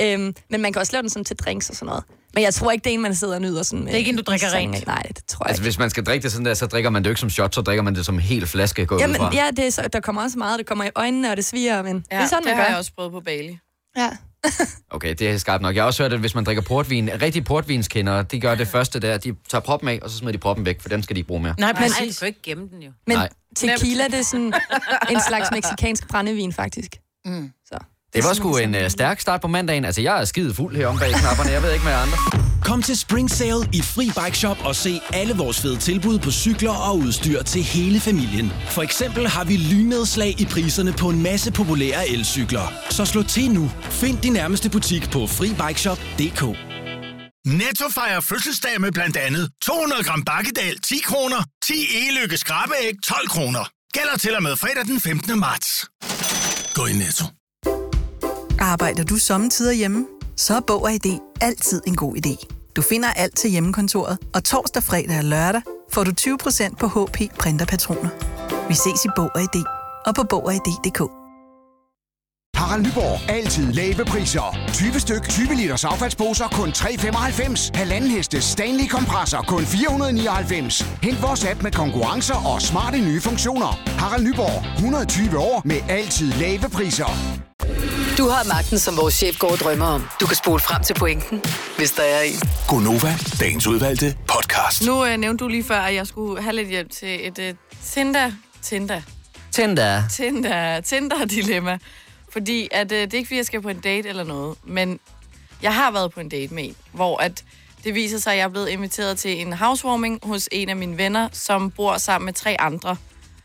[0.01, 2.03] Øhm, men man kan også lave den sådan til drinks og sådan noget.
[2.37, 3.87] Men jeg tror ikke, det er en, man sidder og nyder sådan med.
[3.87, 4.87] Det er ikke en, du drikker sådan, rent?
[4.87, 5.65] Nej, det tror jeg Altså, ikke.
[5.65, 7.55] hvis man skal drikke det sådan der, så drikker man det jo ikke som shot,
[7.55, 9.07] så drikker man det som en hel flaske gå ud fra.
[9.07, 10.59] Jamen, ja, det er så, der kommer også meget.
[10.59, 12.63] Det kommer i øjnene, og det sviger, men ja, det er sådan, det man har
[12.63, 12.69] gør.
[12.69, 13.57] jeg også prøvet på Bali.
[13.97, 14.09] Ja.
[14.91, 15.75] Okay, det er skarpt nok.
[15.75, 18.99] Jeg har også hørt, at hvis man drikker portvin, rigtige portvinskendere, de gør det første
[18.99, 21.19] der, de tager proppen af, og så smider de proppen væk, for den skal de
[21.19, 21.55] ikke bruge mere.
[21.59, 22.19] Nej, Nej, du præcis.
[22.19, 22.91] kan jo ikke gemme den jo.
[23.07, 23.29] Men Nej.
[23.55, 24.53] tequila, det er sådan
[25.11, 26.95] en slags meksikansk brændevin, faktisk.
[27.25, 27.51] Mm.
[27.65, 27.77] Så.
[28.17, 29.85] Det var sgu en uh, stærk start på mandagen.
[29.85, 31.51] Altså, jeg er skide fuld herom bag knapperne.
[31.51, 32.17] Jeg ved ikke med andre.
[32.63, 36.31] Kom til Spring Sale i Fri Bike Shop og se alle vores fede tilbud på
[36.31, 38.53] cykler og udstyr til hele familien.
[38.69, 42.73] For eksempel har vi lynedslag i priserne på en masse populære elcykler.
[42.89, 43.71] Så slå til nu.
[43.89, 46.41] Find din nærmeste butik på FriBikeShop.dk.
[47.45, 53.27] Netto fejrer fødselsdag med blandt andet 200 gram bakkedal 10 kroner, 10 e-lykke skrabeæg 12
[53.27, 53.69] kroner.
[53.93, 55.39] Gælder til og med fredag den 15.
[55.39, 55.85] marts.
[56.75, 57.25] Gå i Netto.
[58.67, 60.05] Arbejder du sommetider hjemme?
[60.35, 62.47] Så er Bog og ID altid en god idé.
[62.75, 67.37] Du finder alt til hjemmekontoret, og torsdag, fredag og lørdag får du 20% på HP
[67.39, 68.09] printerpatroner.
[68.67, 69.63] Vi ses i Bog og ID
[70.05, 71.26] og på Bog og ID.dk.
[72.57, 73.29] Harald Nyborg.
[73.29, 74.57] Altid lave priser.
[74.73, 77.71] 20 styk, 20 liters affaldsposer kun 3,95.
[77.73, 80.81] Halvanden heste Stanley kompresser kun 499.
[81.03, 83.79] Hent vores app med konkurrencer og smarte nye funktioner.
[83.99, 84.75] Harald Nyborg.
[84.75, 87.11] 120 år med altid lave priser.
[88.17, 90.07] Du har magten, som vores chef går og drømmer om.
[90.21, 91.41] Du kan spole frem til pointen,
[91.77, 92.39] hvis der er en.
[92.67, 94.85] Gonova, dagens udvalgte podcast.
[94.85, 97.53] Nu øh, nævnte du lige før, at jeg skulle have lidt hjælp til et øh,
[97.83, 99.01] Tinder, Tinder,
[99.51, 100.03] Tinder.
[100.11, 101.77] Tinder, Tinder-dilemma.
[102.29, 104.99] Fordi at, øh, det er ikke, fordi jeg skal på en date eller noget, men
[105.61, 107.43] jeg har været på en date med en, hvor at
[107.83, 110.97] det viser sig, at jeg er blevet inviteret til en housewarming hos en af mine
[110.97, 112.95] venner, som bor sammen med tre andre.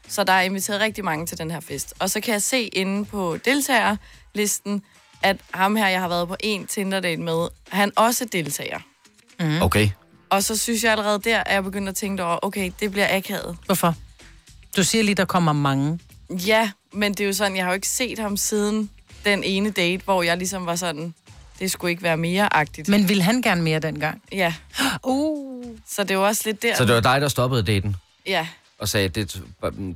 [0.08, 1.94] Så der er inviteret rigtig mange til den her fest.
[1.98, 4.82] Og så kan jeg se inde på deltagerlisten,
[5.22, 8.78] at ham her, jeg har været på en Tinder-date med, han også deltager.
[9.40, 9.62] Mm.
[9.62, 9.90] Okay.
[10.30, 13.16] Og så synes jeg allerede der, at jeg begyndte at tænke over, okay, det bliver
[13.16, 13.56] akavet.
[13.66, 13.94] Hvorfor?
[14.76, 15.98] Du siger lige, der kommer mange.
[16.30, 18.90] Ja, men det er jo sådan, jeg har jo ikke set ham siden
[19.24, 21.14] den ene date, hvor jeg ligesom var sådan,
[21.58, 22.88] det skulle ikke være mere-agtigt.
[22.88, 24.22] Men vil han gerne mere dengang?
[24.32, 24.54] Ja.
[25.02, 25.64] Uh.
[25.88, 26.76] Så det er jo også lidt der.
[26.76, 27.96] Så det var dig, der stoppede daten
[28.26, 28.46] Ja,
[28.78, 29.42] og sagde, det,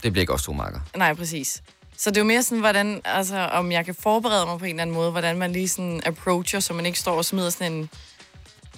[0.02, 0.80] det bliver ikke os to marker.
[0.96, 1.62] nej, præcis.
[1.96, 4.70] Så det er jo mere sådan, hvordan, altså, om jeg kan forberede mig på en
[4.70, 7.72] eller anden måde, hvordan man lige sådan approacher, så man ikke står og smider sådan
[7.72, 7.90] en,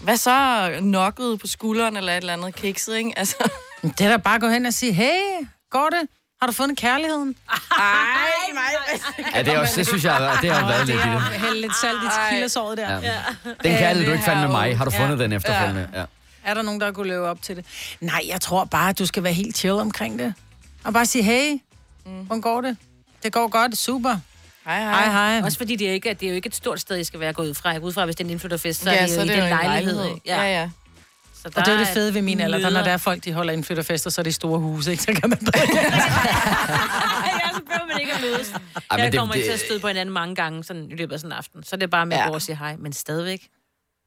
[0.00, 3.12] hvad så, nokket på skulderen eller et eller andet kikset, ikke?
[3.16, 3.50] Altså,
[3.82, 6.08] Det er da bare at gå hen og sige, hey, går det?
[6.40, 7.34] Har du fundet kærligheden?
[7.48, 7.56] ej,
[8.54, 8.62] nej.
[9.34, 11.20] Ja, det, er også, det synes jeg, det har været lidt i det.
[11.22, 13.00] Hælde lidt salt i tequila-såret der.
[13.00, 13.12] Ja.
[13.64, 15.88] Den kærlighed, du ikke fandt med mig, har du fundet den efterfølgende?
[15.94, 16.04] Ja.
[16.44, 17.64] Er der nogen, der kunne leve op til det?
[18.00, 20.34] Nej, jeg tror bare, at du skal være helt chill omkring det.
[20.84, 21.58] Og bare sige, hey,
[22.04, 22.76] hvordan går det?
[23.22, 24.16] Det går godt, super.
[24.66, 25.40] Hej, Hej, hej.
[25.44, 27.32] Også fordi det er, ikke, det er jo ikke et stort sted, I skal være
[27.32, 27.70] gået ud fra.
[27.70, 29.24] Jeg går ud fra, hvis det er en indflytterfest, så Ja, er det så er
[29.24, 29.94] det den jo en lejlighed.
[29.94, 30.04] lejlighed.
[30.14, 30.20] ikke?
[30.26, 30.68] Ja, ja.
[31.42, 33.24] Så Og det er jo det fede ved min alder, der når der er folk,
[33.24, 35.02] de holder indflytterfester, så er det store huse, ikke?
[35.02, 35.76] Så kan man drikke.
[35.80, 35.82] ja,
[37.54, 38.52] så behøver man ikke at mødes.
[38.90, 41.12] Men jeg det- kommer det- til at støde på hinanden mange gange sådan, i løbet
[41.12, 41.62] af sådan en aften.
[41.64, 42.22] Så det er bare med Ja.
[42.24, 43.40] at gå og sige hej, men stadigvæk.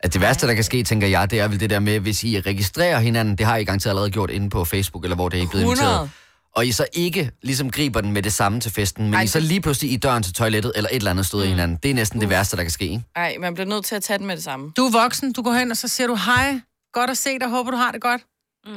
[0.04, 2.24] At det værste, der kan ske, tænker jeg, det er vel det der med, hvis
[2.24, 5.40] I registrerer hinanden, det har I garanteret allerede gjort inde på Facebook, eller hvor det
[5.40, 5.82] er I blevet 100.
[5.90, 6.10] inviteret.
[6.56, 9.28] Og I så ikke ligesom griber den med det samme til festen, men Ej, I
[9.28, 11.50] så lige pludselig i døren til toilettet, eller et eller andet støder mm.
[11.50, 11.77] hinanden.
[11.84, 13.03] Det er næsten det værste, der kan ske, ikke?
[13.16, 14.72] Ej, man bliver nødt til at tage den med det samme.
[14.77, 16.60] Du er voksen, du går hen, og så siger du, hej,
[16.94, 18.22] godt at se dig, håber du har det godt.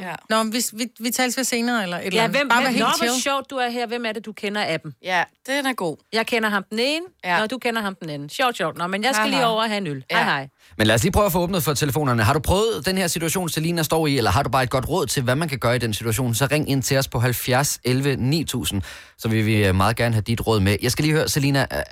[0.00, 0.14] Ja.
[0.31, 2.38] Nå, vi, vi, vi tales ved senere, eller et eller Ja, andet.
[2.38, 3.87] hvem, Bare hvem, være Nå, helt hvor sjovt, du er her.
[3.87, 4.92] Hvem er det, du kender af dem?
[5.03, 5.96] Ja, den er god.
[6.12, 7.42] Jeg kender ham den ene, Ja.
[7.42, 8.29] og du kender ham den anden.
[8.29, 8.79] Sjovt, sjovt.
[8.79, 10.05] Nå, men jeg skal Hej, lige over og have en øl.
[10.11, 10.16] Ja.
[10.16, 10.48] Hej, hej.
[10.79, 12.22] Men lad os lige prøve at få åbnet for telefonerne.
[12.22, 14.88] Har du prøvet den her situation, Selina står i, eller har du bare et godt
[14.88, 17.18] råd til, hvad man kan gøre i den situation, så ring ind til os på
[17.20, 18.83] 70 11 9000,
[19.18, 20.77] så vil vi øh, meget gerne have dit råd med.
[20.83, 21.83] Jeg skal lige høre, Selina, er-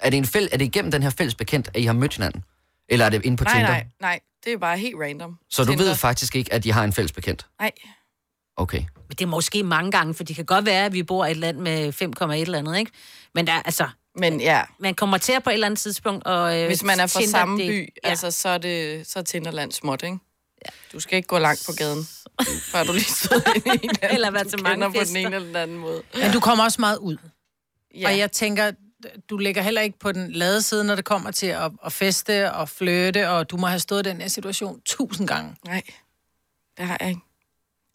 [0.00, 2.14] er det, en fæl, er det igennem den her fælles bekendt, at I har mødt
[2.14, 2.44] hinanden?
[2.88, 3.68] Eller er det inde på Nej, Tinder?
[3.68, 4.20] nej, nej.
[4.44, 5.38] Det er bare helt random.
[5.50, 5.84] Så du Tinder.
[5.84, 7.46] ved faktisk ikke, at de har en fælles bekendt?
[7.60, 7.70] Nej.
[8.56, 8.78] Okay.
[8.78, 11.30] Men det er måske mange gange, for det kan godt være, at vi bor i
[11.30, 12.90] et land med 5,1 eller andet, ikke?
[13.34, 16.24] Men der, er- altså, Men ja, man kommer til at på et eller andet tidspunkt,
[16.26, 18.08] og øh, hvis man er fra Tinder, samme det- by, ja.
[18.08, 20.18] altså, så er, det, så er Tinderland småt, ikke?
[20.66, 20.70] Ja.
[20.92, 22.06] Du skal ikke gå langt på gaden,
[22.72, 25.46] før du lige stod ind i en eller være til mange på den ene eller
[25.46, 26.02] den anden måde.
[26.14, 27.16] Men du kommer også meget ud.
[27.94, 28.08] Ja.
[28.08, 28.72] Og jeg tænker,
[29.30, 32.52] du ligger heller ikke på den lade side, når det kommer til at, at feste
[32.52, 35.56] og flirte, og du må have stået i den her situation tusind gange.
[35.64, 35.82] Nej,
[36.78, 37.20] det har jeg ikke.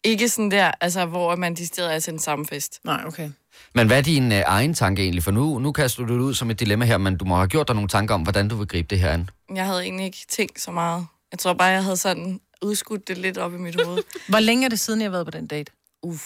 [0.04, 2.80] Ikke sådan der, altså, hvor man decideret er til den samme fest.
[2.84, 3.30] Nej, okay.
[3.74, 5.22] Men hvad er din øh, egen tanke egentlig?
[5.22, 7.48] For nu, nu kaster du det ud som et dilemma her, men du må have
[7.48, 9.30] gjort dig nogle tanker om, hvordan du vil gribe det her an.
[9.54, 11.06] Jeg havde egentlig ikke tænkt så meget.
[11.32, 14.02] Jeg tror bare, jeg havde sådan udskudt det lidt op i mit hoved.
[14.28, 15.72] Hvor længe er det siden, jeg har været på den date?
[16.02, 16.22] Uff,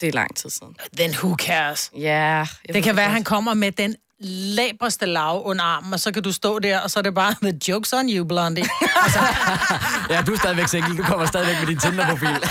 [0.00, 0.76] det er lang tid siden.
[0.96, 1.90] Then who cares?
[1.98, 2.46] Ja.
[2.66, 3.96] ved Det kan være, at han kommer med den
[4.56, 7.34] labreste lav under armen, og så kan du stå der, og så er det bare,
[7.42, 8.64] the joke's on you, Blondie.
[10.10, 10.96] Ja, du er stadigvæk single.
[10.96, 12.42] Du kommer stadigvæk med din Tinder-profil.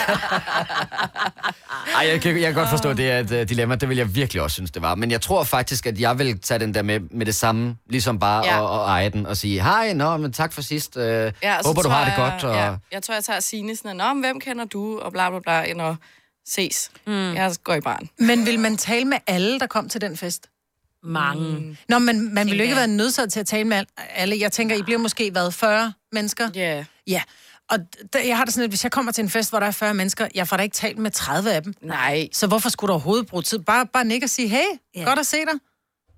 [1.95, 3.75] Ej, jeg kan, jeg kan godt forstå, at det er et uh, dilemma.
[3.75, 4.95] Det vil jeg virkelig også synes, det var.
[4.95, 8.19] Men jeg tror faktisk, at jeg vil tage den der med, med det samme, ligesom
[8.19, 8.75] bare Ja.
[8.75, 10.95] at, at eje den og sige, hej, nå, men tak for sidst.
[10.95, 11.27] Uh, ja,
[11.57, 12.43] og håber, du har det jeg, godt.
[12.43, 12.55] Og...
[12.55, 14.99] Ja, jeg tror, jeg tager Signe sådan, Nå, men hvem kender du?
[14.99, 15.95] Og bla bla bla, at
[16.47, 16.91] ses.
[17.07, 17.13] Mm.
[17.33, 18.09] Jeg går i barn.
[18.19, 20.49] Men vil man tale med alle, der kom til den fest?
[21.05, 21.59] mange.
[21.59, 21.77] Mm.
[21.89, 24.39] Nå, men man vil jo ikke være nødsaget til at tale med al- alle.
[24.39, 26.49] Jeg tænker, I bliver måske været 40 mennesker.
[26.55, 26.59] Ja.
[26.75, 26.85] Yeah.
[27.07, 27.21] Ja.
[27.69, 27.79] Og
[28.15, 29.71] d- jeg har det sådan, at hvis jeg kommer til en fest, hvor der er
[29.71, 31.73] 40 mennesker, jeg får da ikke talt med 30 af dem.
[31.81, 32.27] Nej.
[32.33, 33.59] Så hvorfor skulle du overhovedet bruge tid?
[33.59, 34.63] Bare, bare nikke og sige, hey,
[34.95, 35.03] Ja.
[35.03, 35.59] godt at se dig.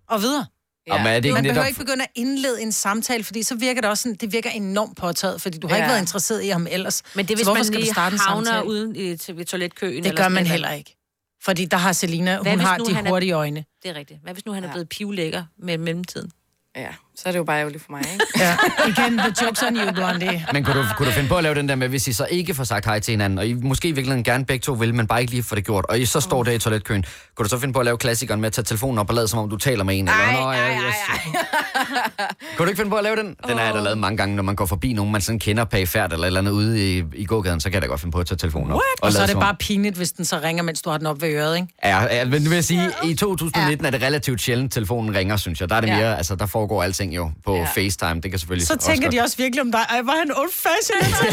[0.09, 0.45] Og videre.
[0.87, 0.93] Ja.
[0.97, 1.53] Er det ikke Man netop...
[1.53, 4.49] behøver ikke begynde at indlede en samtale, fordi så virker det også sådan, det virker
[4.49, 5.81] enormt påtaget, fordi du har Ja.
[5.83, 7.03] ikke været interesseret i ham ellers.
[7.15, 8.67] Men det er, Så hvis hvorfor man skal du lige starte en havner samtale?
[8.69, 10.03] uden i, til, ved toiletkøen.
[10.03, 10.95] Det eller gør man heller ikke.
[11.43, 13.65] Fordi der har Selina, Hvad hun har de han er- hurtige øjne.
[13.83, 14.19] Det er rigtigt.
[14.23, 14.73] Hvad hvis nu han er Ja.
[14.73, 16.31] blevet pivlækker med mellemtiden?
[16.75, 18.25] Ja, Så er det jo bare ærgerligt for mig, ikke?
[18.45, 18.57] Ja.
[18.87, 20.45] Igen, the joke's on you, Blondie.
[20.53, 22.25] Men kunne du, kunne du finde på at lave den der med, hvis I så
[22.31, 24.93] ikke får sagt hej til hinanden, og I måske i virkeligheden gerne begge to vil,
[24.95, 27.43] men bare ikke lige får det gjort, og I så står der i toiletkøen, kunne
[27.43, 29.39] du så finde på at lave klassikeren med at tage telefonen op og lade, som
[29.39, 30.07] om du taler med en?
[30.07, 30.95] eller, Nå, ja, yes.
[32.57, 33.35] Kunne du ikke finde på at lave den?
[33.47, 35.65] Den har jeg da lavet mange gange, når man går forbi nogen, man sådan kender
[35.65, 38.11] pæfærd eller et eller andet ude i, i gågaden, så kan jeg da godt finde
[38.11, 38.79] på at tage telefonen op.
[39.01, 41.07] Og så lade er det bare pinligt, hvis den så ringer, mens du har den
[41.07, 41.67] op ved øret, ikke?
[41.83, 45.37] Ja, ja, men nu vil jeg sige, i 2019 er det relativt sjældent, telefonen ringer,
[45.37, 45.69] synes jeg.
[45.69, 45.97] Der er det Ja.
[45.97, 47.63] mere, altså der foregår alting jo på Ja.
[47.75, 48.21] FaceTime.
[48.21, 49.85] Det kan selvfølgelig Så også tænker godt- de også virkelig om dig.
[49.89, 50.99] Ej, var han old fashion?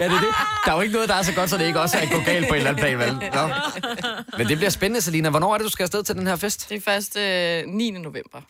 [0.00, 0.28] Ja, det er det.
[0.64, 2.20] Der er jo ikke noget, der er så godt, så det ikke også er gå
[2.24, 3.30] galt på en eller anden plan, vel?
[3.34, 3.48] Nå.
[4.38, 5.30] Men det bliver spændende, Selina.
[5.30, 6.68] Hvornår er det, du skal afsted til den her fest?
[6.68, 7.90] Det er først øh, 9.
[7.90, 8.40] november.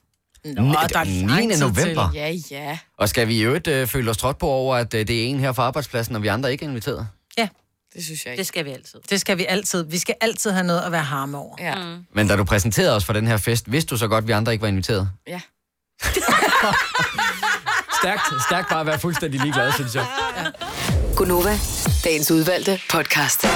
[0.45, 1.47] Nå, der er 9.
[1.57, 2.11] november.
[2.15, 2.79] Ja, ja.
[2.99, 5.27] Og skal vi i øvrigt øh, føle os trådt på over, at øh, det er
[5.27, 7.09] en her fra arbejdspladsen, og vi andre ikke er inviteret?
[7.39, 7.49] Ja.
[7.95, 8.39] Det synes jeg ikke.
[8.39, 9.01] Det skal vi altid.
[9.11, 9.85] Det skal vi altid.
[9.85, 11.57] Vi skal altid have noget at være harme over.
[11.59, 11.75] Ja.
[11.75, 12.05] Mm.
[12.15, 14.33] Men da du præsenterede os for den her fest, vidste du så godt, at vi
[14.33, 15.11] andre ikke var inviteret?
[15.27, 15.41] Ja.
[18.03, 20.07] Stærkt, stærkt bare at være fuldstændig ligeglad, synes jeg.
[21.17, 21.59] Gunova,
[22.05, 23.47] dagens udvalgte podcast.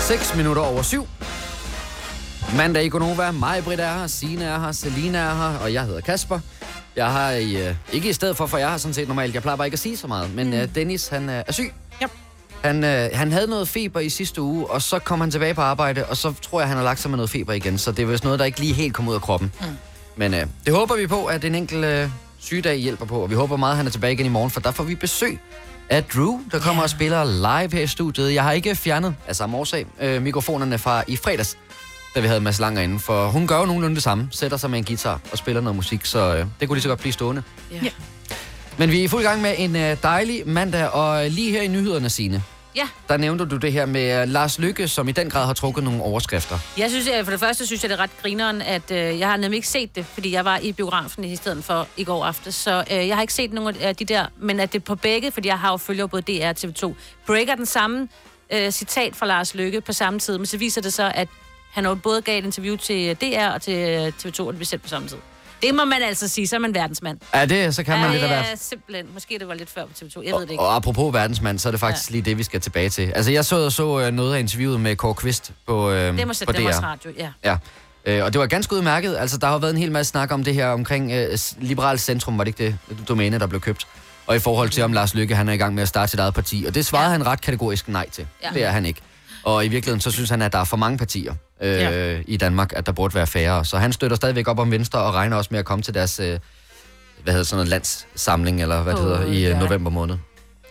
[0.00, 1.08] 6 minutter over syv.
[2.56, 3.30] Mandag i Gonova.
[3.30, 6.40] Mig, Britt er her, Signe er her, Selina er her, og jeg hedder Kasper.
[6.96, 9.56] Jeg har øh, ikke i stedet for, for jeg har sådan set normalt, jeg plejer
[9.56, 11.72] bare ikke at sige så meget, men øh, Dennis, han øh, er syg.
[12.02, 12.10] Yep.
[12.64, 15.60] Han, øh, han havde noget feber i sidste uge, og så kom han tilbage på
[15.60, 18.02] arbejde, og så tror jeg, han har lagt sig med noget feber igen, så det
[18.02, 19.52] er vist noget, der ikke lige helt kom ud af kroppen.
[19.60, 19.66] Mm.
[20.16, 23.34] Men øh, det håber vi på, at en enkelt øh, sygedag hjælper på, og vi
[23.34, 25.40] håber meget, at han er tilbage igen i morgen, for der får vi besøg
[25.88, 28.34] af Drew, der kommer og spiller live her i studiet.
[28.34, 31.58] Jeg har ikke fjernet af samme årsag øh, mikrofonerne fra i fredags,
[32.14, 34.70] da vi havde Mads Langer inde, for hun gør jo nogenlunde det samme, sætter sig
[34.70, 37.12] med en guitar og spiller noget musik, så øh, det kunne lige så godt blive
[37.12, 37.42] stående.
[37.70, 37.90] Ja.
[38.78, 41.68] Men vi er i fuld gang med en øh, dejlig mandag, og lige her i
[41.68, 42.42] nyhederne, Signe,
[42.76, 42.88] Ja.
[43.08, 45.84] der nævnte du det her med øh, Lars Lykke, som i den grad har trukket
[45.84, 46.58] nogle overskrifter.
[46.78, 49.28] Jeg synes, øh, for det første synes jeg, det er ret grineren, at øh, jeg
[49.28, 52.24] har nemlig ikke set det, fordi jeg var i biografen i stedet for i går
[52.24, 54.94] aftes, så øh, jeg har ikke set nogen af de der, men at det på
[54.94, 56.94] begge, fordi jeg har jo følger både DR og TV2,
[57.26, 58.08] breaker den samme
[58.52, 61.28] øh, citat fra Lars Lykke på samme tid, men så viser det så, at
[61.72, 64.82] han både gav et interview til DR og til øh, TV2, og det blev sendt
[64.82, 65.16] på samme tid.
[65.62, 67.18] Det må man altså sige, så er man verdensmand.
[67.32, 68.44] Er det, så kan man ja, lidt af hvert.
[68.44, 69.06] Ja, simpelthen.
[69.14, 70.62] Måske det var lidt før på TV2, jeg ved det ikke.
[70.62, 72.12] Og apropos verdensmand, så er det faktisk ja.
[72.12, 73.12] lige det, vi skal tilbage til.
[73.14, 76.26] Altså, jeg så og så øh, noget af interviewet med Kåre Kvist på, øh, Det
[76.26, 76.56] må på DR.
[76.56, 77.28] Danmarks Radio, ja.
[77.44, 77.56] Ja.
[78.04, 79.16] Øh, og det var ganske udmærket.
[79.16, 82.38] Altså, der har været en hel masse snak om det her omkring øh, Liberalt Centrum,
[82.38, 83.86] var det ikke det domæne, der blev købt?
[84.26, 86.20] Og i forhold til, om Lars Lykke han er i gang med at starte sit
[86.20, 86.64] eget parti.
[86.68, 87.12] Og det svarede ja.
[87.12, 88.26] han ret kategorisk nej til.
[88.42, 88.48] Ja.
[88.48, 88.54] Ja.
[88.54, 89.00] Det er han ikke.
[89.44, 92.10] Og i virkeligheden, så synes han, at der er for mange partier øh, Ja.
[92.12, 92.18] ja.
[92.26, 93.64] i Danmark, at der burde være færre.
[93.64, 96.20] Så han støtter stadigvæk op om Venstre og regner også med at komme til deres,
[96.20, 96.38] øh,
[97.22, 99.58] hvad hedder sådan noget, landssamling, eller hvad det På hedder, i øh, lørdag.
[99.60, 100.16] november måned.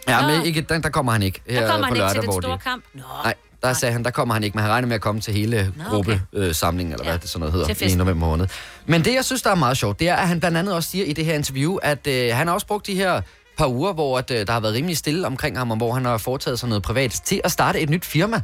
[0.07, 2.13] Ja, men ikke, der, der kommer han ikke her Der kommer på han ikke lørdag,
[2.13, 2.57] til den store de...
[2.63, 2.83] kamp.
[2.93, 3.01] Nå.
[3.23, 5.33] Nej, der sagde han, der kommer han ikke, men han regner med at komme til
[5.33, 8.47] hele Nå, gruppesamlingen, eller hvad det sådan noget hedder, i november måned.
[8.85, 10.89] Men det, jeg synes, der er meget sjovt, det er, at han blandt andet også
[10.89, 13.21] siger i det her interview, at øh, han har også brugt de her
[13.57, 16.05] par uger, hvor at, øh, der har været rimelig stille omkring ham, og hvor han
[16.05, 18.41] har foretaget sig noget privat, til at starte et nyt firma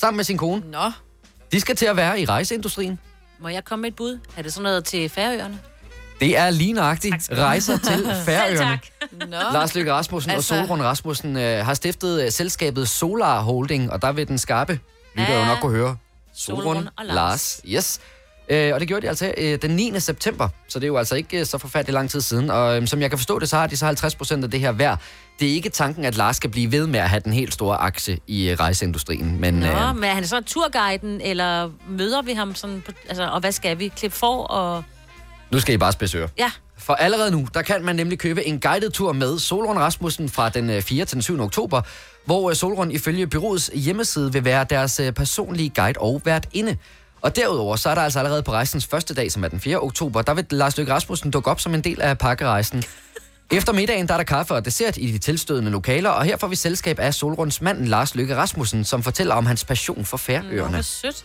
[0.00, 0.62] sammen med sin kone.
[0.70, 0.92] Nå.
[1.52, 2.98] De skal til at være i rejseindustrien.
[3.38, 4.18] Må jeg komme med et bud?
[4.36, 5.58] Er det sådan noget til Færøerne?
[6.20, 8.80] Det er lige nøjagtigt rejser til Færøerne.
[9.12, 9.36] Nå.
[9.52, 10.54] Lars Løkke Rasmussen altså...
[10.54, 14.80] Og Solrun Rasmussen øh, har stiftet øh, selskabet Solar Holding, og der vil den skarpe
[15.16, 15.46] lytter jo Ja.
[15.46, 15.96] nok kunne høre.
[16.34, 17.04] Solrun Solrun og.
[17.04, 17.14] Lars.
[17.16, 17.60] Lars.
[17.68, 18.00] Yes.
[18.50, 20.00] Øh, og det gjorde de altså øh, den 9.
[20.00, 22.50] september, så det er jo altså ikke øh, så forfærdeligt lang tid siden.
[22.50, 24.60] Og øh, som jeg kan forstå det, så har de så 50 procent af det
[24.60, 24.98] her værd.
[25.40, 27.76] Det er ikke tanken, at Lars skal blive ved med at have den helt store
[27.76, 29.40] aktie i øh, rejseindustrien.
[29.40, 33.28] Men, Nå, øh, men er han så turguiden, eller møder vi ham sådan, på, altså,
[33.28, 33.88] og hvad skal vi?
[33.88, 34.84] Klip for og...
[35.50, 36.28] nu skal I bare spidse.
[36.38, 40.28] Ja, For allerede nu, der kan man nemlig købe en guided tur med Solrun Rasmussen
[40.28, 41.04] fra den øh, 4.
[41.04, 41.40] til den 7.
[41.40, 41.82] oktober,
[42.24, 46.76] hvor øh, Solrun ifølge byrådets hjemmeside vil være deres øh, personlige guide og vært inde.
[47.22, 49.80] Og derudover, så er der altså allerede på rejsens første dag, som er den 4.
[49.80, 52.84] oktober, der vil Lars Løkke Rasmussen dukke op som en del af pakkerejsen.
[53.52, 56.46] Efter middagen, der er der kaffe og dessert i de tilstødende lokaler, og her får
[56.46, 60.18] vi selskab af Solruns mand, Lars Løkke Rasmussen, som fortæller om hans passion for Nå,
[60.18, 60.68] Færøerne.
[60.72, 61.24] hvor sødt.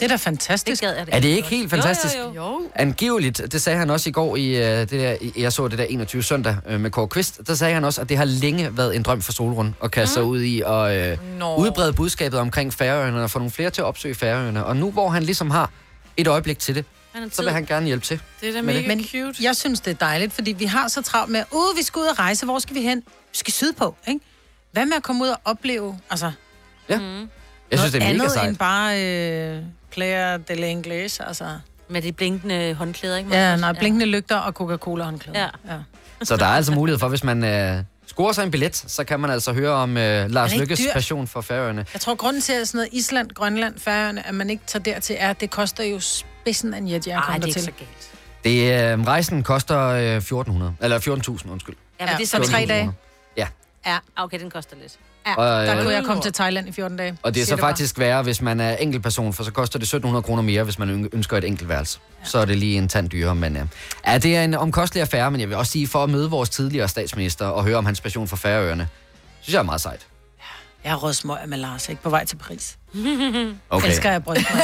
[0.00, 0.82] Det er da fantastisk.
[0.82, 1.14] Det gad jeg det.
[1.14, 2.14] Er det ikke helt fantastisk?
[2.16, 2.60] Jo, jo, jo.
[2.74, 5.84] Angiveligt, det sagde han også i går i øh, det der, jeg så det der
[5.84, 8.96] 21 søndag øh, med Kåre Kvist, der sagde han også, at det har længe været
[8.96, 11.56] en drøm for Solrun at kaste sig ud i og øh, Nå.
[11.56, 14.64] udbrede budskabet omkring Færøerne og få nogle flere til at opsøge Færøerne.
[14.64, 15.70] Og nu hvor han ligesom har
[16.16, 16.84] et øjeblik til det,
[17.14, 18.20] Han så vil han gerne hjælpe til.
[18.40, 19.34] Det er da Men mega Men cute.
[19.42, 22.06] jeg synes, det er dejligt, fordi vi har så travlt med, uh, vi skal ud
[22.06, 22.98] og rejse, hvor skal vi hen?
[23.06, 24.20] Vi skal sydpå, ikke?
[24.72, 26.32] Hvad med at komme ud og opleve, altså,
[26.88, 27.00] Ja.
[27.70, 28.48] Jeg synes, det er mega andet sejt.
[28.48, 31.58] end bare øh, player de l'English, altså.
[31.88, 33.30] Med de blinkende håndklæder, ikke?
[33.36, 35.40] Ja, nej, blinkende lygter og Coca-Cola håndklæder.
[35.40, 35.74] Ja.
[35.74, 35.78] ja.
[36.22, 39.20] Så der er altså mulighed for, hvis man, øh, scorer sig en billet, så kan
[39.20, 40.92] man altså høre om øh, Lars Lykkes dyrt?
[40.92, 41.86] passion for Færøerne.
[41.92, 45.16] Jeg tror, grunden til, at sådan noget Island, Grønland, Færøerne, at man ikke tager dertil,
[45.18, 46.00] er, at det koster jo
[46.44, 47.64] spidsen af en jet, jeg Ej, kommer det er ikke til.
[47.64, 48.10] så galt.
[48.44, 51.74] Det, øh, rejsen koster øh, 1400, eller 14.000, undskyld.
[52.00, 52.80] Ja, men det er så så tre 14.000 dage.
[52.80, 52.92] kroner.
[53.36, 53.46] Ja,
[53.86, 54.92] Ja, Ah, Okay, den koster lidt.
[55.26, 55.34] ja.
[55.34, 57.18] Og, der øh, kunne jeg komme til Thailand i 14 dage.
[57.22, 57.70] og det er Siger så bare.
[57.70, 60.90] faktisk værre, hvis man er enkeltperson, for så koster det 1700 kroner mere, hvis man
[61.04, 61.98] øn- ønsker et enkeltværelse.
[62.20, 62.26] Ja.
[62.28, 63.62] Så er det lige en tand dyrere, men øh,
[64.06, 66.48] ja, det er en omkostelig affære, men jeg vil også sige, for at møde vores
[66.50, 68.88] tidligere statsminister og høre om hans passion for Færøerne,
[69.40, 70.06] synes jeg er meget sejt.
[70.84, 72.02] Jeg har røget smøger med Lars, ikke?
[72.02, 72.76] På vej til Paris.
[73.70, 73.88] Okay.
[73.88, 74.60] Elsker jeg brystmad.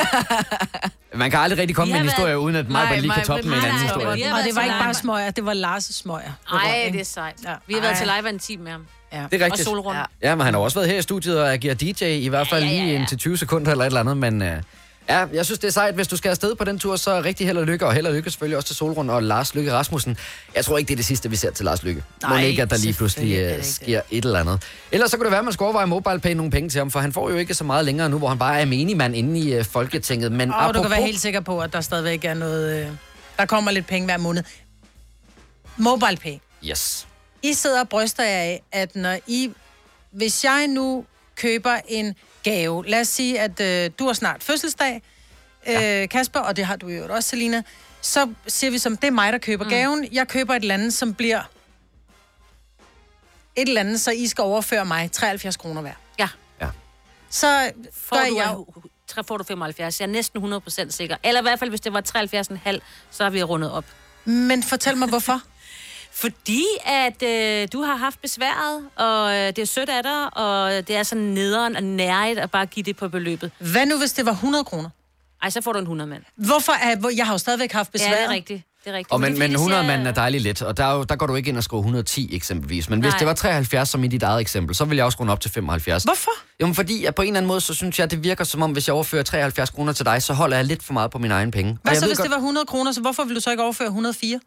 [1.15, 3.49] Man kan aldrig rigtig komme med en historie, uden at mig Nej, lige kan toppe
[3.49, 4.33] med en nej, anden nej, historie.
[4.35, 6.33] Og det var ikke bare smøger, det var Lars' smøger.
[6.53, 7.35] Ej, det er sejt.
[7.45, 7.55] Ja.
[7.67, 8.87] Vi har været til live en time med ham.
[9.13, 9.65] Det er Og rigtigt.
[9.65, 9.99] solrunde.
[10.01, 10.29] Ja.
[10.29, 12.65] Ja, men han har også været her i studiet og agerer DJ, i hvert fald
[12.65, 12.99] Ja, ja, ja, lige ja.
[12.99, 14.43] indtil 20 sekunder eller et eller andet, men...
[14.43, 14.63] Øh,
[15.11, 15.95] Ja, jeg synes, det er sejt.
[15.95, 18.13] Hvis du skal afsted på den tur, så rigtig held og lykke, og held og
[18.15, 20.17] lykke selvfølgelig også til Solrund og Lars Lykke Rasmussen.
[20.57, 22.03] Jeg tror ikke, det er det sidste, vi ser til Lars Lykke.
[22.23, 23.67] Må Nej, ikke, at der lige pludselig det.
[23.67, 24.63] sker et eller andet.
[24.93, 27.01] Ellers så kunne det være, at man skulle overveje MobilePay nogle penge til ham, for
[27.01, 29.53] han får jo ikke så meget længere nu, hvor han bare er menigmand inde i
[29.55, 30.33] øh, Folketinget.
[30.33, 32.81] Men Og du kan være apropos- helt sikker på, at der stadigvæk er noget...
[32.81, 32.89] Øh,
[33.39, 34.43] der kommer lidt penge hver måned.
[35.77, 36.35] MobilePay.
[36.65, 37.07] Yes.
[37.43, 39.51] I sidder og bryster jer af, at når I...
[40.11, 41.05] Hvis jeg nu
[41.37, 45.03] køber en gave, lad os sige, at øh, du har snart fødselsdag,
[45.69, 47.63] øh, Kasper, og det har du jo også, Selina,
[48.01, 49.71] så siger vi som, det er mig, der køber mm.
[49.71, 50.09] gaven.
[50.13, 51.43] Jeg køber et eller andet, som bliver
[53.57, 55.93] et eller andet, så I skal overføre mig 73 kroner hver.
[56.19, 56.29] Ja.
[56.61, 56.69] Ja.
[57.31, 58.57] Så Får du, jeg...
[59.07, 60.01] tre- får du 75.
[60.01, 61.17] Jeg er næsten 100% sikker.
[61.23, 62.03] Eller i hvert fald, hvis det var
[62.77, 62.79] 73,5,
[63.11, 63.85] så har vi rundet op.
[64.25, 65.43] Men fortæl mig, hvorfor?
[66.13, 70.89] Fordi at øh, du har haft besværet, og øh, det er sødt af dig, og
[70.89, 73.51] det er så nederen og nærigt at bare give det på beløbet.
[73.59, 74.91] Hvad nu, hvis det var 100 kroner?
[75.43, 76.23] Ej, så får du en 100 mand.
[76.37, 76.97] Hvorfor er...
[76.97, 78.09] hvor- Jeg har jo stadigvæk haft besvær.
[78.11, 78.63] Ja, det er rigtigt.
[78.85, 79.13] Det er rigtigt.
[79.13, 81.17] Og men, men det 100 ser- manden er dejligt let, og der, er jo, der
[81.17, 82.89] går du ikke ind og skriver 110 eksempelvis.
[82.91, 83.19] Men hvis Nej.
[83.19, 85.51] det var 73, som i dit eget eksempel, så vil jeg også runde op til
[85.51, 86.03] 75.
[86.05, 86.31] Hvorfor?
[86.61, 88.73] Jamen fordi, at på en eller anden måde, så synes jeg, det virker som om,
[88.73, 91.35] hvis jeg overfører 73 kroner til dig, så holder jeg lidt for meget på mine
[91.35, 91.79] egne penge.
[91.83, 94.41] Hvad så, hvis det var 100 kroner, så hvorfor vil du så ikke overføre 104?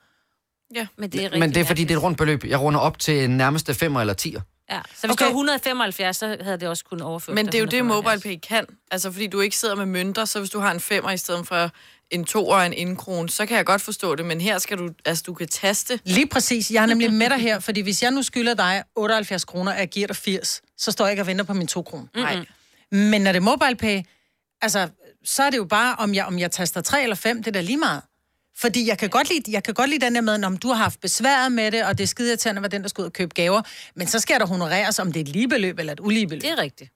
[0.76, 0.88] Ja.
[0.98, 2.44] Men det er, rigtig Men det er fordi, det er et rundt beløb.
[2.46, 4.42] Jeg runder op til nærmeste 5 eller 10'er.
[4.72, 4.82] Ja.
[4.96, 5.16] Så hvis Okay.
[5.18, 7.36] det var 175, så havde det også kunnet overføres.
[7.36, 8.26] Men det er jo det, 175.
[8.26, 8.66] MobilePay kan.
[8.92, 11.48] Altså, fordi du ikke sidder med mønter, så hvis du har en femmer i stedet
[11.48, 11.72] for
[12.12, 14.90] en to og en indkrone, så kan jeg godt forstå det, men her skal du,
[15.06, 16.00] altså, du kan taste.
[16.04, 16.72] Lige præcis.
[16.72, 19.80] Jeg er nemlig med dig her, fordi hvis jeg nu skylder dig 78 kroner, og
[19.80, 22.06] jeg giver dig 80, så står jeg ikke og venter på min 2 kroner.
[22.16, 22.46] Nej.
[22.92, 24.02] Men når det er MobilePay,
[24.62, 24.88] altså,
[25.26, 27.52] så er det jo bare, om jeg, om jeg taster 3 eller 5, det er
[27.52, 28.02] da lige meget.
[28.58, 30.76] Fordi jeg kan, godt lide, jeg kan godt lide den der med, om du har
[30.76, 33.06] haft besværet med det, og det er skide irriterende at være den, der skal ud
[33.06, 33.62] og købe gaver.
[33.96, 36.42] Men så skal der honoreres, om det er et ligebeløb eller et uligebeløb.
[36.42, 36.92] Det er rigtigt.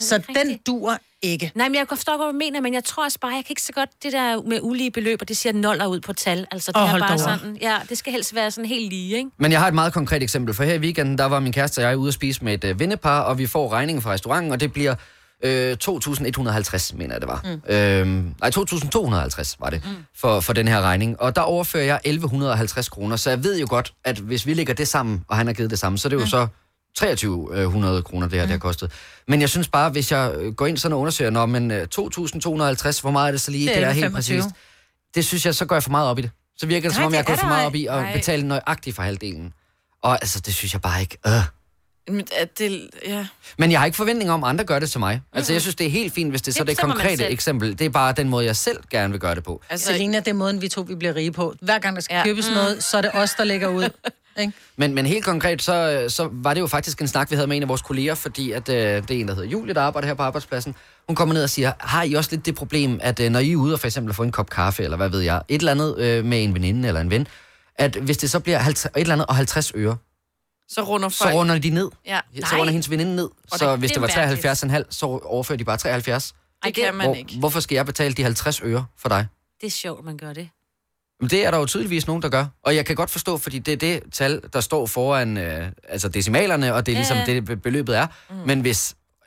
[0.00, 0.66] Så ikke den rigtigt.
[0.66, 1.52] duer ikke.
[1.54, 3.52] Nej, men jeg kan forstå, hvad du mener, men jeg tror også bare, jeg kan
[3.52, 6.46] ikke så godt det der med ulige beløb, og det siger noller ud på tal.
[6.50, 9.30] Altså, det Åh, er bare sådan, ja, det skal helst være sådan helt lige, ikke?
[9.38, 11.78] Men jeg har et meget konkret eksempel, for her i weekenden, der var min kæreste
[11.78, 14.52] og jeg ude at spise med et øh, vennepar, og vi får regningen fra restauranten,
[14.52, 14.94] og det bliver
[15.44, 17.40] øh, 2.150, mener jeg det var.
[17.44, 17.74] Mm.
[17.74, 19.90] Øhm, nej, 2.250 var det mm.
[20.16, 21.20] for, for den her regning.
[21.20, 24.74] Og der overfører jeg 1.150 kroner, så jeg ved jo godt, at hvis vi lægger
[24.74, 26.26] det sammen, og han har givet det samme, så er det jo mm.
[26.26, 26.46] så
[26.96, 28.48] 2300 kroner, det her, mm.
[28.48, 28.92] det har kostet.
[29.28, 31.86] Men jeg synes bare, hvis jeg øh, går ind sådan og undersøger, når men øh,
[31.94, 33.68] 2.250, hvor meget er det så lige?
[33.68, 34.14] Det er helt 11,25.
[34.14, 34.48] præcist.
[35.14, 36.30] Det synes jeg, så går jeg for meget op i det.
[36.56, 37.94] Så virker det, som Nej, om jeg det går er for meget op i at
[37.94, 38.12] Nej.
[38.12, 39.52] betale nøjagtigt for halvdelen.
[40.02, 41.18] Og altså, det synes jeg bare ikke.
[41.26, 41.32] Øh.
[42.08, 43.26] Men at det, ja.
[43.58, 45.22] Men jeg har ikke forventning om, at andre gør det til mig.
[45.32, 47.78] Altså, jeg synes, det er helt fint, hvis det, Det så er det konkrete eksempel.
[47.78, 49.62] Det er bare den måde, jeg selv gerne vil gøre det på.
[49.70, 51.54] Altså, Selina, det er måden, vi to vi bliver rige på.
[51.62, 52.24] Hver gang der skal ja.
[52.24, 53.88] Købes noget, så er det os, der lægger ud.
[54.40, 54.52] Ikke?
[54.76, 57.56] Men, men helt konkret, så, så var det jo faktisk en snak, vi havde med
[57.56, 60.08] en af vores kolleger, fordi at, øh, det er en, der hedder Julie, der arbejder
[60.08, 60.74] her på arbejdspladsen.
[61.06, 63.52] Hun kommer ned og siger, har I også lidt det problem, at øh, når I
[63.52, 65.72] er ude og for eksempel få en kop kaffe, eller hvad ved jeg, et eller
[65.72, 67.26] andet øh, med en veninde eller en ven,
[67.76, 69.96] at hvis det så bliver 50, et eller andet og 50 øre,
[70.68, 71.34] så runder så folk...
[71.34, 71.90] runder de ned.
[72.06, 73.28] Ja, Så runder hendes veninde ned.
[73.54, 76.34] Så det- hvis det det var 73,5, så overfører de bare 73.
[76.64, 77.38] det kan man Hvor, ikke.
[77.38, 79.26] hvorfor skal jeg betale de 50 øre for dig?
[79.60, 80.48] Det er sjovt, man gør det.
[81.20, 82.46] Men det er der jo tydeligvis nogen, der gør.
[82.62, 86.08] Og jeg kan godt forstå, fordi det er det tal, der står foran øh, altså
[86.08, 87.24] decimalerne, og det er ligesom Ja.
[87.26, 88.06] det, be- beløbet er.
[88.30, 88.36] Mm.
[88.46, 88.78] Men hvis...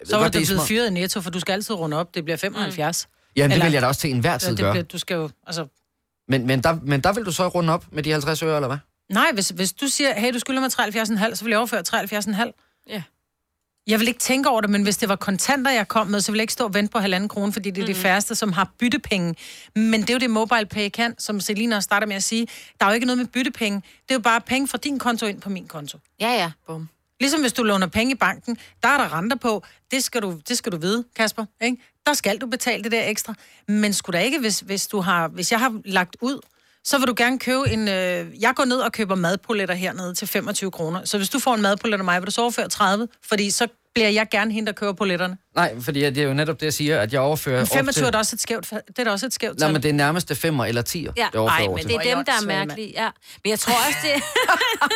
[0.05, 2.15] Så var du det er blevet fyret i netto, for du skal altid runde op.
[2.15, 3.07] Det bliver 75.
[3.35, 4.71] Jamen, det Eller- vil jeg da også til enhver Ja, tid det gøre.
[4.73, 5.67] bliver, du skal jo, altså...
[6.27, 8.67] Men, men, der, men der vil du så runde op med de 50 øre, eller
[8.67, 8.77] hvad?
[9.09, 12.83] Nej, hvis, hvis du siger, hey, du skylder mig 73,5, så vil jeg overføre 73,5.
[12.89, 13.03] Ja.
[13.87, 16.31] Jeg vil ikke tænke over det, men hvis det var kontanter, jeg kom med, så
[16.31, 17.93] vil jeg ikke stå og vente på halvanden krone, fordi det er mm.
[17.93, 19.35] de færreste, som har byttepenge.
[19.75, 22.47] Men det er jo det, MobilePay kan, som Selina også starter med at sige.
[22.79, 23.77] Der er jo ikke noget med byttepenge.
[23.77, 25.97] Det er jo bare penge fra din konto ind på min konto.
[26.19, 26.51] Ja, ja.
[26.67, 26.89] Bum.
[27.19, 29.63] Ligesom hvis du låner penge i banken, der er der renter på.
[29.91, 31.45] Det skal du, det skal du vide, Kasper.
[31.61, 31.77] Ikke?
[32.05, 33.33] Der skal du betale det der ekstra.
[33.67, 36.39] Men skulle der ikke, hvis, hvis, du har, hvis jeg har lagt ud,
[36.87, 37.87] så vil du gerne købe en...
[37.87, 41.05] Øh, jeg går ned og køber madpoletter hernede til 25 kroner.
[41.05, 43.07] Så hvis du får en madpolet af mig, vil du så overføre 30?
[43.29, 45.37] Fordi så bliver jeg gerne hende, der køber poletterne.
[45.55, 47.59] Nej, fordi det er jo netop det, jeg siger, at jeg overfører...
[47.59, 49.71] Men 25 op er da også et skævt, det er da også et skævt Nej,
[49.71, 52.25] men det er nærmeste femmer eller tier, Ja, det overfører nej, men det er dem,
[52.25, 52.93] der er jeg mærkelige.
[52.95, 53.09] Ja.
[53.43, 54.23] Men jeg tror også, det...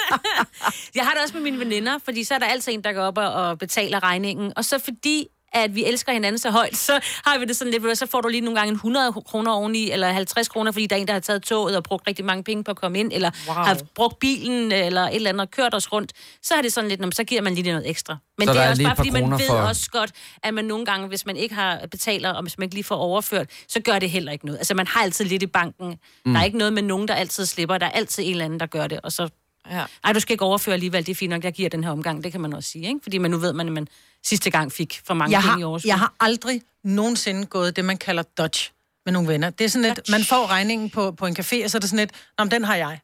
[0.98, 3.02] jeg har det også med mine veninder, fordi så er der altid en, der går
[3.02, 4.54] op og betaler regningen.
[4.56, 7.98] Og så fordi at vi elsker hinanden så højt, så har vi det sådan lidt,
[7.98, 10.96] så får du lige nogle gange en 100 kroner oveni, eller 50 kroner, fordi der
[10.96, 13.12] er en, der har taget toget og brugt rigtig mange penge på at komme ind,
[13.14, 13.56] eller wow.
[13.56, 16.12] har brugt bilen, eller et eller andet, og kørt os rundt,
[16.44, 18.18] så er det sådan lidt, "Nå, men så giver man lige noget ekstra.
[18.38, 20.12] Men Så det er, er også bare, fordi man ved for- også godt,
[20.44, 22.96] at man nogle gange, hvis man ikke har betaler, og hvis man ikke lige får
[22.96, 24.58] overført, så gør det heller ikke noget.
[24.58, 25.96] Altså, man har altid lidt i banken.
[26.26, 26.34] Mm.
[26.34, 27.78] Der er ikke noget med nogen, der altid slipper.
[27.78, 29.30] Der er altid en eller anden, der gør det, og så
[29.70, 29.86] Ja.
[30.04, 32.24] ej, du skal ikke overføre alligevel, det er fint nok, jeg giver den her omgang,
[32.24, 33.00] det kan man også sige, ikke?
[33.04, 33.88] Fordi man nu ved man, at man
[34.24, 35.88] sidste gang fik for mange jeg penge i har, overskud.
[35.88, 38.72] jeg har aldrig nogensinde gået det, man kalder dodge
[39.06, 39.50] med nogle venner.
[39.50, 41.90] Det er sådan lidt, man får regningen på, på en café, og så er det
[41.90, 43.00] sådan lidt, Nå, den har jeg.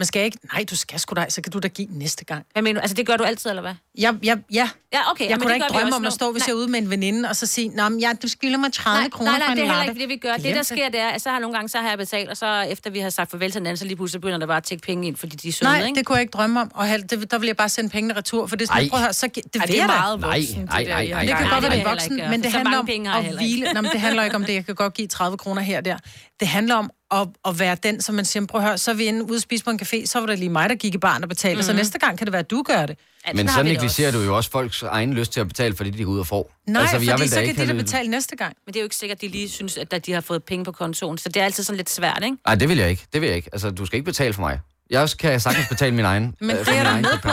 [0.00, 2.24] Man skal ikke, nej, du skal sgu da, så kan du da give den næste
[2.24, 2.44] gang.
[2.52, 2.82] Hvad mener du?
[2.82, 3.74] Altså, det gør du altid, eller hvad?
[3.98, 5.24] Jeg, jeg, ja, Ja, okay.
[5.24, 6.46] jeg jamen, kunne da det ikke drømme om at stå, hvis Nej.
[6.48, 8.72] jeg er ude med en veninde, og så sige, Nå, men ja, du skylder mig
[8.72, 10.32] 30 Nej, kroner nej, nej, for en det er heller latte." ikke det, vi gør.
[10.32, 12.28] Det, Glem der sker, det er, at så har nogle gange, så har jeg betalt,
[12.30, 14.56] og så efter vi har sagt farvel til hinanden, så lige pludselig begynder der bare
[14.56, 15.98] at tække penge ind, fordi de er søde, Nej, ikke?
[15.98, 16.70] det kunne jeg ikke drømme om.
[16.74, 19.04] Og det, der vil jeg bare sende pengene retur, for det er sådan, prøv at
[19.04, 21.20] høre, så, det Ej, det er meget Nej, voksen, nej, det nej, nej.
[21.24, 23.66] Det kan godt være, det det voksen, men det handler om at hvile.
[23.66, 25.96] Det handler ikke om det, jeg kan godt give 30 kroner her der.
[26.40, 28.94] Det handler om at, at være den, som man siger, prøv at høre, så er
[28.94, 30.94] vi inde ude at spise på en café, så var det lige mig, der gik
[30.94, 31.62] i barn og betalte, mm-hmm.
[31.62, 32.98] så næste gang kan det være, at du gør det.
[33.26, 34.18] Ja, Men så det negligerer også.
[34.18, 36.26] du jo også folks egen lyst til at betale for det, de går ud og
[36.26, 36.52] får.
[36.66, 38.56] Nej, altså, jeg fordi vil så kan ikke de da betale næste gang.
[38.66, 40.64] Men det er jo ikke sikkert, at de lige synes, at de har fået penge
[40.64, 41.18] på kontoen.
[41.18, 42.36] Så det er altid sådan lidt svært, ikke?
[42.46, 43.06] Nej, det vil jeg ikke.
[43.12, 43.48] Det vil jeg ikke.
[43.52, 44.60] Altså, du skal ikke betale for mig.
[44.90, 46.34] Jeg også kan sagtens betale min egen.
[46.40, 47.28] Men øh, det er egen med på.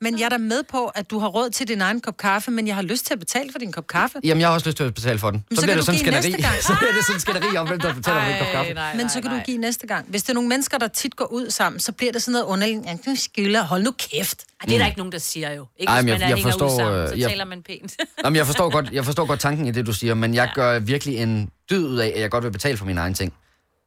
[0.00, 2.50] Men jeg er da med på, at du har råd til din egen kop kaffe,
[2.50, 4.18] men jeg har lyst til at betale for din kop kaffe.
[4.24, 5.44] Jamen, jeg har også lyst til at betale for den.
[5.50, 6.30] Men Så, så bliver det du sådan en give skænderi.
[6.30, 6.62] næste gang.
[6.68, 8.74] så bliver det sådan en skænderi om, hvem der betaler for min kop kaffe.
[8.74, 10.06] nej, Men så kan du give næste gang.
[10.08, 12.44] Hvis det er nogle mennesker, der tit går ud sammen, så bliver det sådan noget
[12.44, 12.86] underligt.
[12.86, 13.62] Ja, du skylder.
[13.62, 14.44] Hold nu kæft.
[14.60, 15.66] Ej, det er der ikke nogen, der siger jo.
[15.76, 17.44] Ikke Ej, hvis men man jeg- er jeg forstår, ud sammen, så øh, jeg- taler
[17.44, 17.96] man pænt.
[18.24, 20.78] Jamen, jeg forstår, godt, jeg forstår godt tanken i det, du siger, men jeg gør
[20.78, 23.32] virkelig en dyd ud af, at jeg godt vil betale for mine egne ting.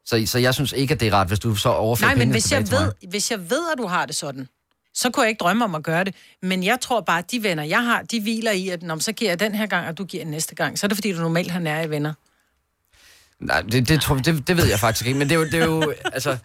[0.05, 2.31] Så, så jeg synes ikke, at det er rart, hvis du så overfører Nej, men
[2.31, 2.71] hvis jeg, mig.
[2.71, 4.47] ved, hvis jeg ved, at du har det sådan,
[4.97, 6.15] så kunne jeg ikke drømme om at gøre det.
[6.41, 9.11] Men jeg tror bare, at de venner, jeg har, de hviler i, at Nå, så
[9.11, 10.79] giver jeg den her gang, og du giver næste gang.
[10.79, 12.13] Så er det, fordi du normalt har nære venner.
[13.39, 15.53] Nej, det, det, tror, det, det ved jeg faktisk ikke, men det er jo, det
[15.53, 16.37] er jo altså,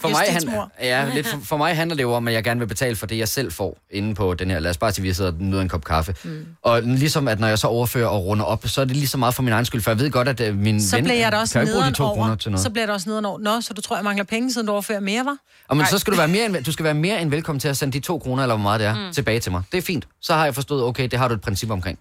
[0.00, 0.42] for mig, han,
[0.82, 3.06] ja, lidt for, for mig handler det jo om, at jeg gerne vil betale for
[3.06, 5.36] det, jeg selv får inde på den her, lad os bare sige, vi sidder og
[5.40, 6.14] nyder en kop kaffe.
[6.24, 6.46] Mm.
[6.62, 9.18] Og ligesom at når jeg så overfører og runder op, så er det lige så
[9.18, 11.18] meget for min egen skyld, for jeg ved godt, at uh, min Så ven bliver
[11.18, 12.50] jeg da også kan ikke bruge de to kroner til over.
[12.50, 12.62] noget.
[12.62, 13.38] Så bliver det også nederen over.
[13.38, 15.36] Nå, så du tror, jeg mangler penge, siden du overfører mere, var?
[15.68, 17.68] Og men så skal du være mere end, du skal være mere end velkommen til
[17.68, 19.12] at sende de to kroner, eller hvor meget det er, mm.
[19.12, 19.62] tilbage til mig.
[19.72, 20.08] Det er fint.
[20.20, 21.98] Så har jeg forstået, okay, det har du et princip omkring.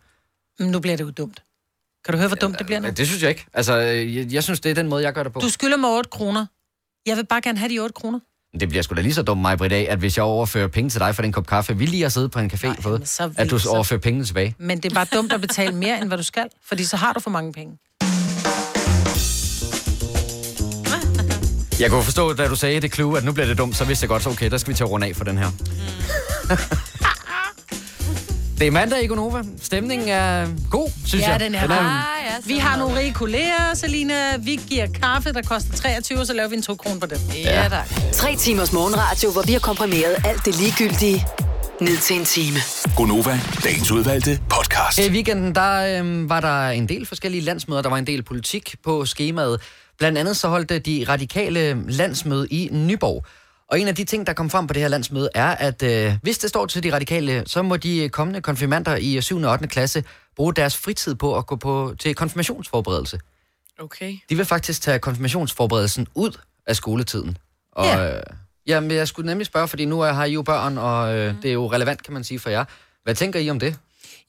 [0.60, 1.42] Men nu bliver det jo dumt.
[2.06, 2.90] Kan du høre, hvor dumt det bliver nu?
[2.90, 3.46] Det synes jeg ikke.
[3.54, 5.40] Altså, jeg, jeg synes, det er den måde, jeg gør det på.
[5.40, 6.46] Du skylder mig 8 kroner.
[7.06, 8.20] Jeg vil bare gerne have de 8 kroner.
[8.60, 11.00] Det bliver sgu da lige så dumt mig, Britt, at hvis jeg overfører penge til
[11.00, 13.10] dig for den kop kaffe, vi lige har siddet på en café Nej, og fået,
[13.10, 14.56] så at du overfører pengene tilbage.
[14.58, 16.46] Men det er bare dumt at betale mere, end hvad du skal.
[16.68, 17.78] Fordi så har du for mange penge.
[21.80, 24.04] Jeg kunne forstå, da du sagde det clue, at nu bliver det dumt, så vidste
[24.04, 25.52] jeg godt, så okay, der skal vi til at runde af for den her.
[28.60, 29.44] det er mandag i Gonova.
[29.62, 31.40] Stemningen er god, synes Ja, jeg.
[31.40, 34.38] den er Ah, ja, Vi har nogle rige kolleger, Selina.
[34.38, 37.22] Vi giver kaffe, der koster 23, så laver vi en 2 kroner på det.
[37.36, 37.80] Ja, da.
[38.14, 41.26] Tre timers morgenradio, hvor vi har komprimeret alt det ligegyldige
[41.82, 42.58] ned til en time.
[42.96, 45.00] Gonova, dagens udvalgte podcast.
[45.00, 47.82] I weekenden, der øhm, var der en del forskellige landsmøder.
[47.82, 49.62] Der var en del politik på skemaet.
[50.00, 53.26] Blandt andet så holdt de radikale landsmøde i Nyborg.
[53.72, 56.14] Og en af de ting, der kom frem på det her landsmøde, er, at øh,
[56.22, 59.42] hvis det står til de radikale, så må de kommende konfirmander i 7.
[59.42, 59.68] og 8.
[59.68, 60.04] klasse
[60.36, 63.20] bruge deres fritid på at gå på, til konfirmationsforberedelse.
[63.80, 64.18] Okay.
[64.30, 66.32] De vil faktisk tage konfirmationsforberedelsen ud
[66.68, 67.38] af skoletiden.
[67.72, 68.16] Og Ja.
[68.18, 68.24] øh,
[68.68, 71.54] jamen, jeg skulle nemlig spørge, fordi nu har I jo børn, og øh, det er
[71.54, 72.66] jo relevant, kan man sige, for jer.
[73.04, 73.76] Hvad tænker I om det?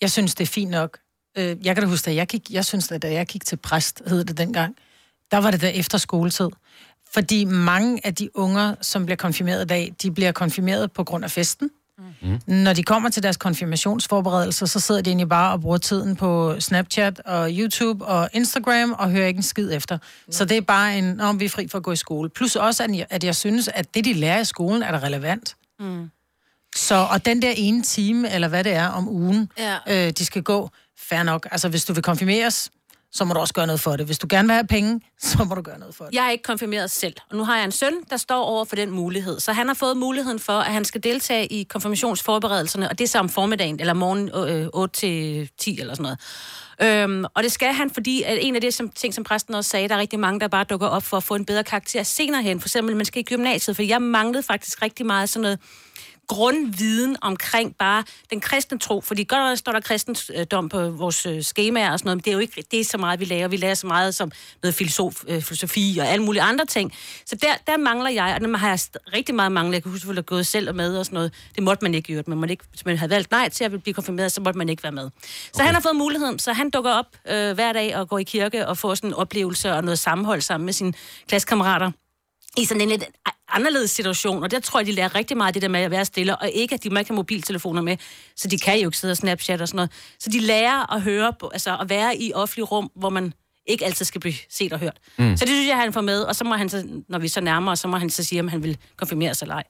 [0.00, 0.98] Jeg synes, det er fint nok.
[1.38, 3.57] Øh, Jeg kan da huske, at jeg, gik, jeg synes, at da jeg gik til
[3.57, 4.76] præst, hed det dengang,
[5.31, 6.48] der var det der efter skoletid.
[7.14, 11.25] Fordi mange af de unger, som bliver konfirmeret i dag, de bliver konfirmeret på grund
[11.25, 11.70] af festen.
[12.23, 12.40] Mm.
[12.46, 16.61] Når de kommer til deres konfirmationsforberedelser, så sidder de egentlig bare og bruger tiden på
[16.61, 19.96] Snapchat og YouTube og Instagram og hører ikke en skid efter.
[20.27, 20.33] Mm.
[20.33, 22.31] Så det er bare en, om vi er fri for at gå i skole.
[22.31, 24.99] Plus også, at jeg, at jeg synes, at det, de lærer i skolen, er da
[24.99, 25.57] relevant.
[25.81, 26.11] Mm.
[26.77, 30.07] Så, og den der ene time, eller hvad det er om ugen, Ja.
[30.07, 31.49] øh, de skal gå, fair nok.
[31.51, 32.70] Altså, hvis du vil konfirmeres,
[33.12, 34.07] så må du også gøre noget for det.
[34.07, 36.14] Hvis du gerne vil have penge, så må du gøre noget for det.
[36.14, 38.77] Jeg er ikke konfirmeret selv, og nu har jeg en søn, der står over for
[38.77, 39.40] den mulighed.
[39.40, 43.08] Så han har fået muligheden for, at han skal deltage i konfirmationsforberedelserne, og det er
[43.08, 46.19] så om formiddagen, eller morgen øh, 8 til 10 eller sådan noget.
[46.83, 49.71] Øhm, og det skal han, fordi at en af de som, ting, som præsten også
[49.71, 52.02] sagde, der er rigtig mange, der bare dukker op for at få en bedre karakter
[52.02, 52.61] senere hen.
[52.61, 55.58] For eksempel, man skal i gymnasiet, for jeg manglede faktisk rigtig meget sådan noget
[56.31, 61.42] grundviden omkring bare den kristne tro, fordi godt nok står der kristendom på vores øh,
[61.42, 63.48] skemaer og sådan noget, men det er jo ikke det er så meget, vi lærer.
[63.48, 66.92] Vi lærer så meget som noget filosof, øh, filosofi og alle mulige andre ting.
[67.26, 68.78] Så der, der mangler jeg, og dem har jeg
[69.12, 69.74] rigtig meget manglet.
[69.74, 71.33] Jeg kan huske, at jeg gået selv og med og sådan noget.
[71.54, 72.28] Det måtte man ikke gjort.
[72.28, 74.68] Man måtte ikke, hvis man havde valgt nej til at blive konfirmeret, så måtte man
[74.68, 75.10] ikke være med.
[75.22, 75.64] Så okay.
[75.64, 78.66] han har fået muligheden, så han dukker op øh, hver dag og går i kirke
[78.66, 80.92] og får sådan en oplevelse og noget sammenhold sammen med sine
[81.28, 81.90] klassekammerater
[82.56, 83.04] i sådan en lidt
[83.53, 86.05] anderledes situation, og der tror jeg, de lærer rigtig meget det der med at være
[86.05, 87.96] stille, og ikke, at de ikke have mobiltelefoner med,
[88.37, 89.90] så de kan jo ikke sidde og Snapchat og sådan noget.
[90.19, 93.33] Så de lærer at høre, på, altså at være i offentlig rum, hvor man
[93.67, 94.98] ikke altid skal blive set og hørt.
[95.19, 95.37] Mm.
[95.37, 97.40] Så det synes jeg, han får med, og så må han så, når vi så
[97.40, 99.65] nærmer så må han så sige, om han vil konfirmere sig eller ej.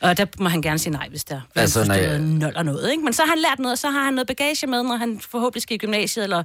[0.00, 2.00] Og der må han gerne sige nej, hvis der Altså, nej.
[2.00, 2.90] er nul og noget.
[2.90, 3.04] Ikke?
[3.04, 5.20] Men så har han lært noget, og så har han noget bagage med, når han
[5.20, 6.42] forhåbentlig skal i gymnasiet, eller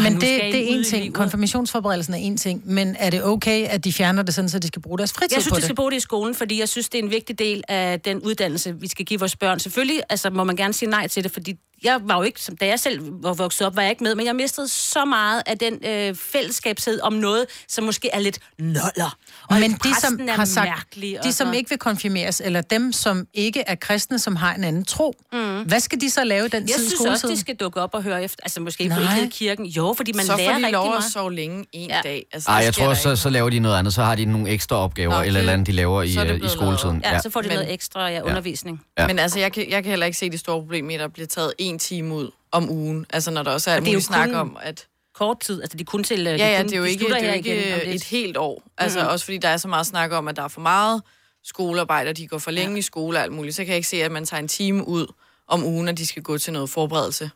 [0.00, 1.14] hvor Men det, det er en ting.
[1.14, 2.62] Konfirmationsforberedelsen er en ting.
[2.64, 5.36] Men er det okay, at de fjerner det sådan, så de skal bruge deres fritid
[5.36, 5.64] Jeg synes, på de det?
[5.64, 8.20] skal bruge det i skolen, fordi jeg synes, det er en vigtig del af den
[8.20, 9.58] uddannelse, vi skal give vores børn.
[9.60, 12.56] Selvfølgelig altså, må man gerne sige nej til det, fordi jeg var jo ikke, som
[12.56, 15.42] da jeg selv var vokset op, var jeg ikke med, men jeg mistede så meget
[15.46, 19.16] af den øh, fællesskabshed om noget, som måske er lidt noller.
[19.50, 22.60] Og Men de, som er har sagt, mærkelig, og de, som ikke vil konfirmeres, eller
[22.60, 25.62] dem, som ikke er kristne, som har en anden tro, mm.
[25.62, 27.90] hvad skal de så lave den Jeg tid i synes også, de skal dukke op
[27.94, 28.40] og høre efter.
[28.44, 28.98] Altså måske Nej.
[29.16, 29.66] på ikke kirken.
[29.66, 31.04] Jo, fordi man så lærer får de rigtig lov at meget.
[31.12, 32.00] sove længe en Ja.
[32.04, 32.24] dag.
[32.32, 33.94] Altså, Ej, jeg tror, så, så laver de noget andet.
[33.94, 35.26] Så har de nogle ekstra opgaver, okay.
[35.26, 37.02] eller det- eller andet, de laver i, så øh, i skoletiden.
[37.04, 38.80] Ja, så får de Men- noget ekstra ja, undervisning.
[38.98, 39.06] Ja.
[39.06, 41.08] Men altså, jeg kan, jeg kan heller ikke se det store problem i, at der
[41.08, 43.06] bliver taget en time ud om ugen.
[43.12, 44.86] Altså, når der også er er muligt snak om, at...
[45.18, 46.20] Kort tid, altså de kun til...
[46.22, 48.62] Ja, ja, det er jo ikke, det er jo ikke et et helt år.
[48.78, 49.08] Altså, Mhm.
[49.08, 51.02] også fordi der er så meget snak om, at der er for meget
[51.44, 52.78] skolearbejde, og de går for længe ja.
[52.78, 53.56] i skole og alt muligt.
[53.56, 55.06] Så kan jeg ikke se, at man tager en time ud
[55.48, 57.30] om ugen, at de skal gå til noget forberedelse.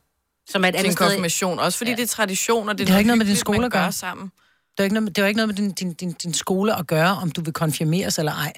[0.48, 1.06] Som er et til andet en sted.
[1.06, 1.58] konfirmation.
[1.58, 1.96] Også fordi ja.
[1.96, 3.82] det er tradition, og det er Det har ikke noget med din skole at gøre.
[3.84, 4.24] gør sammen.
[4.26, 6.76] Det er jo ikke noget, det er ikke noget med din, din, din, din skole
[6.78, 8.52] at gøre, om du vil konfirmeres eller ej.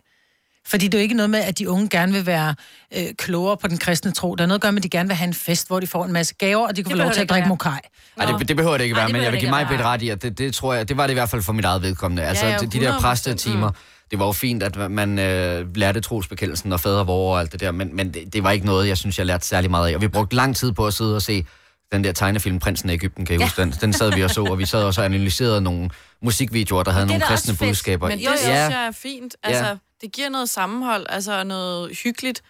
[0.67, 2.55] Fordi det er jo ikke noget med, at de unge gerne vil være
[2.97, 4.35] øh, klogere på den kristne tro.
[4.35, 5.87] Der er noget at gøre med, at de gerne vil have en fest, hvor de
[5.87, 7.73] får en masse gaver, og de kan få lov til at drikke mokai.
[8.17, 9.83] Ej, det, det behøver det ikke Ej, være, det men jeg vil give mig være.
[9.83, 11.65] ret i, at det, det tror jeg, det var det i hvert fald for mit
[11.65, 12.23] eget vedkommende.
[12.23, 13.01] Altså, ja, de, de der 100%.
[13.01, 13.71] præstetimer,
[14.11, 17.61] det var jo fint, at man øh, lærte trosbekendelsen og fader vor og alt det
[17.61, 19.95] der, men, men det, det var ikke noget, jeg synes, jeg lærte særlig meget af.
[19.95, 21.47] Og vi brugte lang tid på at sidde og se
[21.93, 23.71] den der tegnefilm, Prinsen af Ægypten, kan I huske den?
[23.81, 25.91] Den sad vi og så, og vi sad også og analyserede nogle
[26.23, 28.09] musikvideoer, der havde nogle kristne budskaber.
[28.09, 28.37] Men det Jo, jo.
[28.37, 29.37] synes jeg er fint.
[29.43, 29.77] Altså, Ja.
[30.01, 32.43] det giver noget sammenhold, altså noget hyggeligt,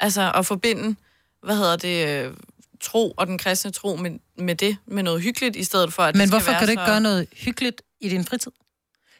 [0.00, 0.96] altså at forbinde,
[1.42, 2.34] hvad hedder det, øh,
[2.80, 6.14] tro og den kristne tro med, med det, med noget hyggeligt, i stedet for, at
[6.14, 6.86] Men det skal hvorfor være kan du ikke så...
[6.86, 8.52] gøre noget hyggeligt i din fritid?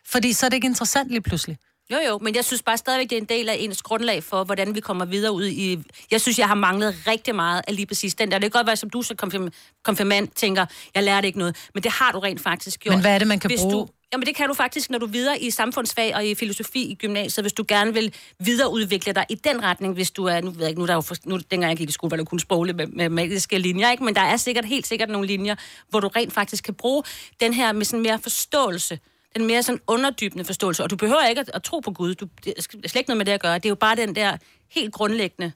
[0.06, 1.58] Fordi så er det ikke interessant lige pludselig.
[1.92, 4.44] Jo, jo, men jeg synes bare stadigvæk, det er en del af ens grundlag for,
[4.44, 5.78] hvordan vi kommer videre ud i...
[6.10, 8.38] Jeg synes, jeg har manglet rigtig meget af lige præcis den der.
[8.38, 9.48] Det kan godt være, som du så konfirm-
[9.84, 12.94] konfirmand tænker, jeg lærte ikke noget, men det har du rent faktisk gjort.
[12.94, 13.72] Men hvad er det, man kan Hvis bruge?
[13.72, 16.82] Du, jamen det kan du faktisk, når du er videre i samfundsfag og i filosofi
[16.82, 20.50] i gymnasiet, hvis du gerne vil videreudvikle dig i den retning, hvis du er, nu
[20.50, 22.16] ved jeg ikke, nu er der jo, for, nu, dengang jeg gik i skole, var
[22.16, 24.04] der kun sprogligt med, med magiske linjer, ikke?
[24.04, 25.54] men der er sikkert, helt sikkert nogle linjer,
[25.88, 27.02] hvor du rent faktisk kan bruge
[27.40, 28.98] den her med sådan mere forståelse,
[29.36, 32.28] den mere sådan underdybende forståelse, og du behøver ikke at, at tro på Gud, du,
[32.44, 34.36] det er slet ikke noget med det at gøre, det er jo bare den der
[34.70, 35.52] helt grundlæggende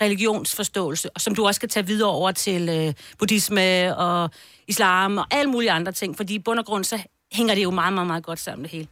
[0.00, 4.30] religionsforståelse, og som du også skal tage videre over til øh, buddhisme og
[4.68, 7.02] islam og alle mulige andre ting, fordi i bund og grund, så
[7.32, 8.88] hænger det jo meget, meget, meget godt sammen det hele.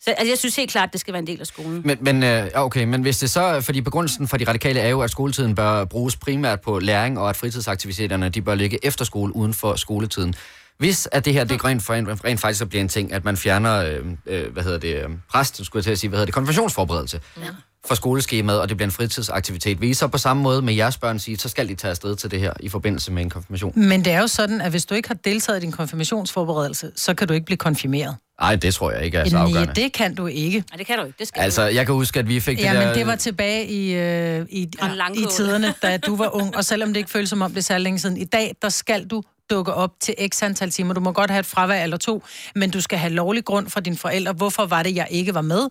[0.00, 1.82] Så altså, jeg synes helt klart, det skal være en del af skolen.
[1.84, 4.88] Men, men, øh, ja, okay, men hvis det så, fordi begrundelsen for de radikale er
[4.88, 9.04] jo, at skoletiden bør bruges primært på læring, og at fritidsaktiviteterne de bør ligge efter
[9.04, 10.34] skole, uden for skoletiden.
[10.78, 13.36] Hvis at det her, det rent, rent, rent faktisk så bliver en ting, at man
[13.36, 16.26] fjerner, øh, øh, hvad hedder det, øh, præst, skulle jeg til at sige, hvad hedder
[16.26, 17.42] det, konfirmationsforberedelse ja.
[17.88, 19.80] fra skoleskemaet, og det bliver en fritidsaktivitet.
[19.80, 22.16] Vil I så på samme måde med jeres børn sige, så skal de tage afsted
[22.16, 23.72] til det her i forbindelse med en konfirmation?
[23.76, 27.14] Men det er jo sådan, at hvis du ikke har deltaget i din konfirmationsforberedelse, så
[27.14, 28.16] kan du ikke blive konfirmeret.
[28.40, 29.74] Nej, det tror jeg ikke er så Nej, afgørende.
[29.74, 30.58] det kan du ikke.
[30.70, 31.16] Nej, det kan du ikke.
[31.18, 32.86] Det skal Altså, jeg kan huske, at vi fik det Ja, der...
[32.86, 35.30] men det var tilbage i, øh, i, i langkål.
[35.30, 37.84] tiderne, da du var ung, og selvom det ikke føles som om det er særlig
[37.84, 38.16] længe siden.
[38.16, 40.94] I dag, der skal du dukke op til x antal timer.
[40.94, 42.24] Du må godt have et fravær eller to,
[42.54, 44.32] men du skal have lovlig grund fra dine forældre.
[44.32, 45.68] Hvorfor var det, jeg ikke var med?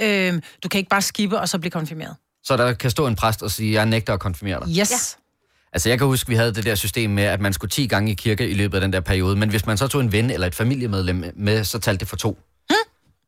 [0.00, 2.16] Øh, du kan ikke bare skippe og så blive konfirmeret.
[2.44, 4.68] Så der kan stå en præst og sige, jeg nægter at konfirmere dig.
[4.68, 4.90] Yes.
[4.90, 4.96] Ja.
[5.72, 8.12] Altså, jeg kan huske, vi havde det der system med, at man skulle 10 gange
[8.12, 10.30] i kirke i løbet af den der periode, men hvis man så tog en ven
[10.30, 12.38] eller et familiemedlem med, så talte det for to.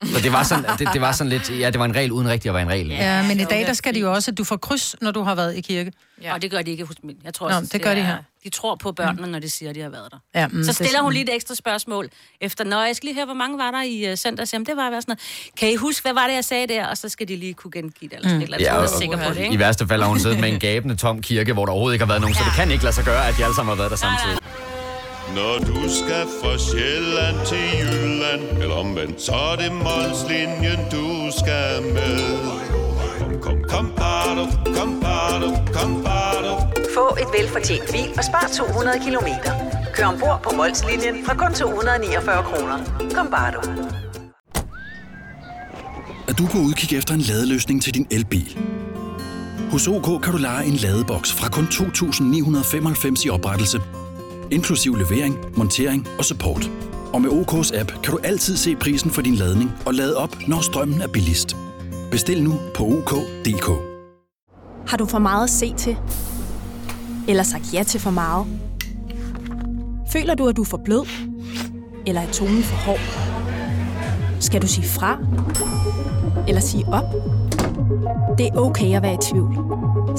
[0.04, 2.28] Så det var, sådan, det, det var sådan lidt, ja, det var en regel uden
[2.28, 2.88] rigtig at være en regel.
[2.88, 5.22] Ja, men i dag, der skal de jo også, at du får kryds, når du
[5.22, 5.92] har været i kirke.
[6.22, 6.34] Ja.
[6.34, 7.16] Og det gør de ikke hos min.
[7.24, 8.16] Jeg tror Nå, også, det gør de er- her.
[8.44, 10.18] De tror på børnene, når de siger, at de har været der.
[10.40, 12.08] Ja, mm, så det- stiller hun lige et ekstra spørgsmål
[12.40, 14.52] efter, når jeg skal lige høre, hvor mange var der i uh, søndags?
[14.52, 15.20] Jamen, det var sådan noget.
[15.58, 16.86] Kan I huske, hvad var det, jeg sagde der?
[16.86, 18.42] Og så skal de lige kunne gengive det, eller sådan Mm.
[18.42, 18.66] eller andet.
[18.66, 19.58] Ja, Ja, og- jeg er sikker på det, I ikke?
[19.58, 22.08] værste fald har hun siddet med en gabende tom kirke, hvor der overhovedet ikke har
[22.12, 23.90] været nogen, så det kan ikke lade sig gøre, at de alle sammen har været
[23.90, 24.38] der samtidig.
[25.36, 31.06] Når du skal fra Sjælland til Jylland, eller omvendt, så er det Molslinjen, du
[31.40, 32.20] skal med.
[33.18, 34.44] Kom, kom, kom, bado,
[34.76, 36.52] kom, bado, kom, bado.
[36.94, 39.52] Få et velfortjent bil og spar 200 kilometer.
[39.94, 42.78] Kør ombord på Molslinjen fra kun 249 kroner.
[43.14, 43.60] Kom bare du.
[46.32, 48.58] at du kan udkigge efter en ladeløsning til din elbil.
[49.70, 53.80] Hos OK kan du lege en ladeboks fra kun 2.995 i oprettelse,
[54.52, 56.70] inklusiv levering, montering og support.
[57.12, 60.36] Og med OK's app kan du altid se prisen for din ladning og lade op,
[60.48, 61.56] når strømmen er billigst.
[62.10, 63.70] Bestil nu på OK.dk.
[64.86, 65.96] Har du for meget at se til?
[67.28, 68.46] Eller sagt ja til for meget?
[70.12, 71.06] Føler du, at du er for blød?
[72.06, 73.00] Eller er tonen for hård?
[74.40, 75.18] Skal du sige fra?
[76.48, 77.04] Eller sige op?
[78.38, 79.58] Det er okay at være i tvivl.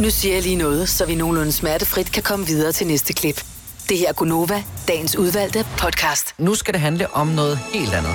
[0.00, 3.44] Nu siger jeg lige noget, så vi nogenlunde smertefrit kan komme videre til næste klip.
[3.88, 6.34] Det her er Gunova, dagens udvalgte podcast.
[6.38, 8.12] Nu skal det handle om noget helt andet.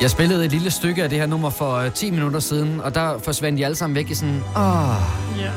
[0.00, 2.94] Jeg spillede et lille stykke af det her nummer for øh, 10 minutter siden, og
[2.94, 4.94] der forsvandt de alle sammen væk i sådan, åh.
[5.38, 5.50] Ja.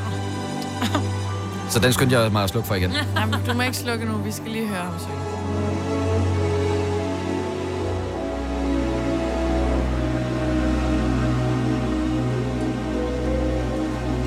[1.70, 2.92] Så den skyndte jeg mig at slukke for igen.
[3.16, 5.18] Jamen, du må ikke slukke nu, vi skal lige høre ham synge.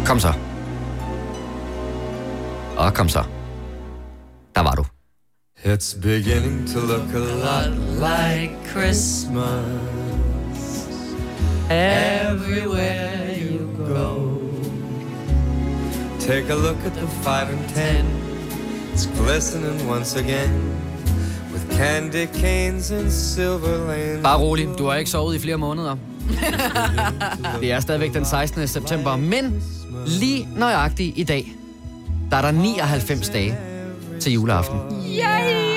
[0.06, 0.34] Kom så.
[2.78, 3.24] Og kom så.
[4.56, 4.86] Der var du.
[5.64, 9.66] It's beginning to look a lot like Christmas
[11.70, 14.38] everywhere you go.
[16.20, 18.06] Take a look at the five and ten.
[18.94, 20.52] It's glistening once again
[21.54, 24.24] with candy canes and silver lanes.
[24.24, 25.96] Bare rolig, du har ikke sovet i flere måneder.
[27.62, 28.68] Det er stadigvæk den 16.
[28.68, 29.64] september, men
[30.08, 31.52] lige nøjagtigt i dag,
[32.32, 33.58] der er der 99 dage
[34.20, 34.80] til juleaften.
[35.18, 35.72] Yay!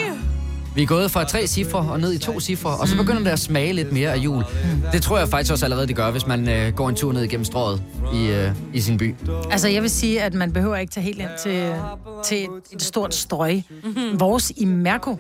[0.74, 3.30] Vi er gået fra tre cifre og ned i to cifre, og så begynder det
[3.30, 4.44] at smage lidt mere af jul.
[4.92, 7.22] Det tror jeg faktisk også allerede, det gør, hvis man øh, går en tur ned
[7.22, 7.82] igennem strået
[8.14, 9.14] i, øh, i sin by.
[9.50, 11.74] Altså, jeg vil sige, at man behøver ikke tage helt ind til,
[12.24, 13.62] til et, stort strøg.
[13.84, 14.20] Mm-hmm.
[14.20, 15.18] Vores i Mærko,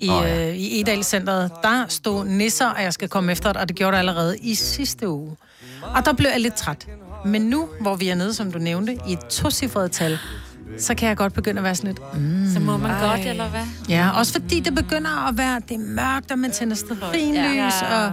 [0.00, 0.48] i, oh, ja.
[0.48, 3.92] øh, i Edal-centret, der stod nisser, og jeg skal komme efter det, og det gjorde
[3.92, 5.36] det allerede i sidste uge.
[5.82, 6.86] Og der blev jeg lidt træt.
[7.24, 10.18] Men nu, hvor vi er nede, som du nævnte, i et tocifret tal,
[10.78, 12.14] så kan jeg godt begynde at være sådan lidt...
[12.20, 13.06] Mm, Så må man ej.
[13.16, 13.60] godt, eller hvad?
[13.88, 15.60] Ja, også fordi det begynder at være...
[15.68, 18.04] Det er mørkt, og man tænder stearinlys, Ja.
[18.06, 18.12] og...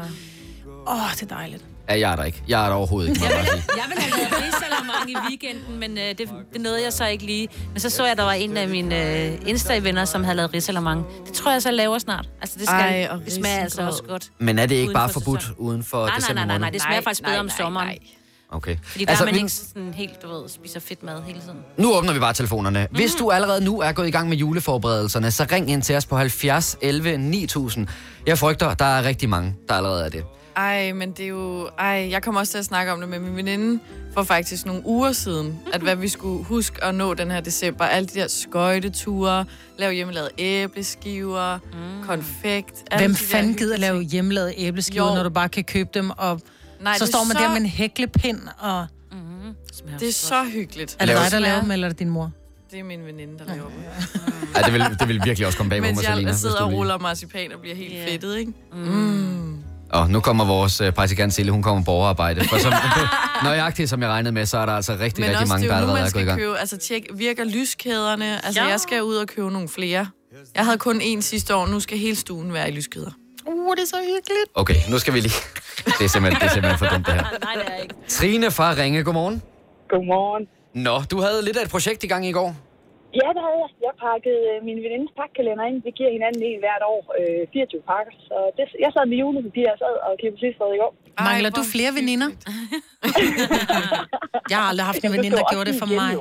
[0.87, 1.63] Åh, oh, det er dejligt.
[1.89, 2.43] Ja, jeg er der ikke.
[2.47, 3.21] Jeg er der overhovedet ikke.
[3.25, 3.63] jeg sige.
[3.77, 6.19] Jeg ville have lavet risalamang i weekenden, men øh, det,
[6.53, 7.47] det nåede jeg så ikke lige.
[7.71, 10.53] Men så så jeg, at der var en af mine øh, Insta-venner, som havde lavet
[10.53, 11.05] risalamang.
[11.25, 12.29] Det tror jeg så laver snart.
[12.41, 14.31] Altså, det, skal, Ej, og det smager altså også godt.
[14.39, 16.59] Men er det ikke bare for forbudt uden for Nej, nej, december nej, nej, nej,
[16.67, 16.73] måned?
[16.73, 17.97] det smager faktisk bedre om sommeren.
[18.55, 18.77] Okay.
[18.83, 21.39] Fordi der altså, er man vi- ikke sådan helt, du ved, spiser fedt mad hele
[21.41, 21.57] tiden.
[21.77, 22.87] Nu åbner vi bare telefonerne.
[22.91, 26.05] Hvis du allerede nu er gået i gang med juleforberedelserne, så ring ind til os
[26.05, 27.87] på 70 11 9000.
[28.27, 30.23] Jeg frygter, der er rigtig mange, der allerede er det.
[30.57, 31.69] Ej, men det er jo...
[31.79, 33.79] Ej, jeg kommer også til at snakke om det med min veninde
[34.13, 35.59] for faktisk nogle uger siden.
[35.73, 37.85] At hvad vi skulle huske at nå den her december.
[37.85, 39.45] Alle de der skøjteture,
[39.77, 42.07] lave hjemmelavet æbleskiver, mm.
[42.07, 42.83] konfekt.
[42.97, 45.15] Hvem fanden gider lave hjemmelavede æbleskiver, Jo.
[45.15, 46.41] når du bare kan købe dem, og
[46.81, 48.85] Nej, så står man så- der med en hæklepind, og...
[49.99, 50.95] Det er så hyggeligt.
[50.99, 52.31] Er det dig, der laver dem, eller er det din mor?
[52.71, 53.83] Det er min veninde, der laver dem.
[54.55, 56.29] Ej, det vil, det vil virkelig også komme bag på mig, Mens Selina.
[56.29, 58.07] jeg sidder og ruller marcipan og bliver helt yeah.
[58.09, 58.53] fedtet, ikke?
[58.73, 59.57] Mm.
[59.89, 62.43] Og nu kommer vores øh, praktikant Sille, hun kommer på overarbejde.
[62.43, 62.73] For som,
[63.43, 65.77] nøjagtigt som jeg regnede med, så er der altså rigtig, Men rigtig mange, der er
[65.77, 66.39] allerede er gået i skal gang.
[66.39, 68.45] købe, altså tjek, virker lyskæderne?
[68.45, 68.65] Altså, Ja.
[68.65, 68.71] ja.
[68.71, 70.07] jeg skal ud og købe nogle flere.
[70.55, 73.11] Jeg havde kun én sidste år, nu skal hele stuen være i lyskæder.
[73.47, 74.49] Uh, det er så hyggeligt.
[74.55, 75.33] Okay, nu skal vi lige...
[75.99, 77.25] Det er simpelthen, det er simpelthen for dumt, det her.
[77.47, 77.95] Nej, det er ikke.
[78.17, 79.37] Trine fra Ringe, godmorgen.
[79.91, 80.43] Godmorgen.
[80.87, 82.49] Nå, du havde lidt af et projekt i gang i går.
[83.21, 83.71] Ja, det havde jeg.
[83.87, 85.77] Jeg pakkede øh, min venindes pakkalender ind.
[85.87, 87.01] Vi giver hinanden en hvert år.
[87.19, 88.13] Øh, 24 pakker.
[88.29, 90.91] Så det, jeg sad med julepapir, jeg sad og kiggede sidste i går.
[91.29, 92.29] Mangler du flere veninder?
[94.51, 96.11] jeg har aldrig haft en veninde, der gjorde det for mig.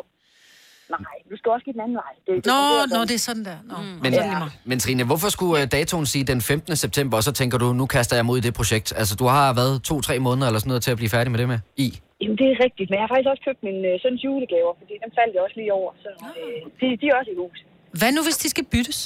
[0.91, 2.12] Nej, du skal også give den anden vej.
[2.26, 2.47] Det, det
[2.95, 3.59] Nå, det er sådan der.
[3.70, 3.76] Nå.
[4.03, 4.43] Men, Ja.
[4.64, 6.76] men Trine, hvorfor skulle øh, datoen sige den 15.
[6.85, 8.89] september, og så tænker du, nu kaster jeg mod i det projekt?
[9.01, 11.49] Altså, du har været to-tre måneder eller sådan noget til at blive færdig med det
[11.53, 11.89] med i.
[12.20, 12.87] Jamen, det er rigtigt.
[12.91, 15.57] Men jeg har faktisk også købt min øh, søns julegaver, fordi dem faldt jeg også
[15.61, 15.91] lige over.
[16.05, 16.09] Så
[16.41, 17.59] øh, de, de er også i hus.
[18.01, 18.99] Hvad nu, hvis de skal byttes?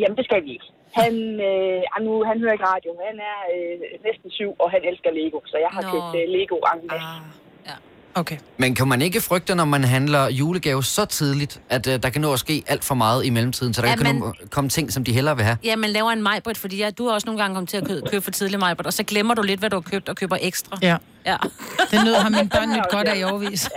[0.00, 0.68] Jamen, det skal vi ikke.
[1.00, 1.14] Han,
[1.48, 3.74] øh, ah, nu, han hører ikke radio, men han er øh,
[4.08, 5.38] næsten syv, og han elsker Lego.
[5.52, 5.90] Så jeg har Nå.
[5.92, 6.80] købt øh, Lego en
[8.16, 8.36] Okay.
[8.56, 12.20] Men kan man ikke frygte, når man handler julegave så tidligt, at uh, der kan
[12.20, 14.34] nå at ske alt for meget i mellemtiden, så der Ja, kan men...
[14.50, 15.58] komme ting, som de hellere vil have?
[15.64, 17.86] Ja, man laver en majbrit, fordi ja, du har også nogle gange kommet til at
[17.88, 20.16] købe, købe for tidlig majbrit, og så glemmer du lidt, hvad du har købt, og
[20.16, 20.78] køber ekstra.
[20.82, 20.96] Ja.
[21.26, 21.36] Ja.
[21.90, 23.62] Det nød har mine børn nyt godt af i overvis.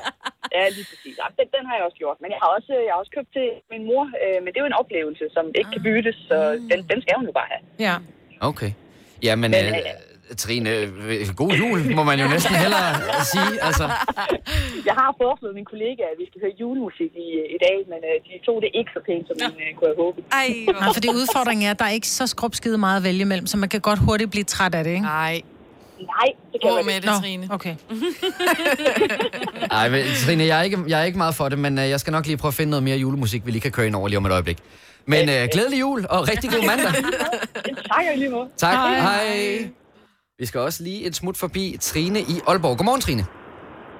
[0.57, 1.15] Ja, lige præcis.
[1.21, 2.17] Ja, den, den har jeg også gjort.
[2.23, 4.63] Men jeg har også, jeg har også købt til min mor, øh, men det er
[4.65, 6.37] jo en oplevelse, som ikke kan byttes, så
[6.71, 7.63] den, den skal hun jo bare have.
[7.87, 7.95] Ja.
[8.49, 8.71] Okay.
[9.27, 10.88] Ja, men Men, uh, Trine, øh,
[11.36, 12.89] god jul, må man jo næsten hellere
[13.34, 13.63] sige.
[13.67, 13.84] Altså,
[14.86, 18.15] Jeg har foreslået min kollega, at vi skal høre julemusik i, i dag, men øh,
[18.25, 20.23] de tog det ikke så pænt, som man øh, kunne have håbet.
[20.32, 20.49] Ej,
[20.82, 23.57] Nej, fordi udfordringen er, at der er ikke så skrubskide meget at vælge imellem, så
[23.57, 25.03] man kan godt hurtigt blive træt af det, ikke?
[25.05, 25.41] Nej.
[25.99, 27.47] Nej, det kan man med det, Nå, Trine.
[27.51, 27.75] okay.
[29.80, 32.11] ej, men, Trine, jeg er, ikke, jeg er ikke meget for det, men jeg skal
[32.11, 34.17] nok lige prøve at finde noget mere julemusik, vi lige kan køre ind over lige
[34.17, 34.57] om et øjeblik.
[35.05, 36.91] Men uh, glædelig jul, og rigtig god mandag.
[37.93, 38.47] Tak, og lige måde.
[38.57, 38.73] Tak.
[38.73, 38.99] Hej.
[38.99, 39.69] Hej.
[40.39, 42.77] Vi skal også lige et smut forbi Trine i Aalborg.
[42.77, 43.23] Godmorgen, Trine.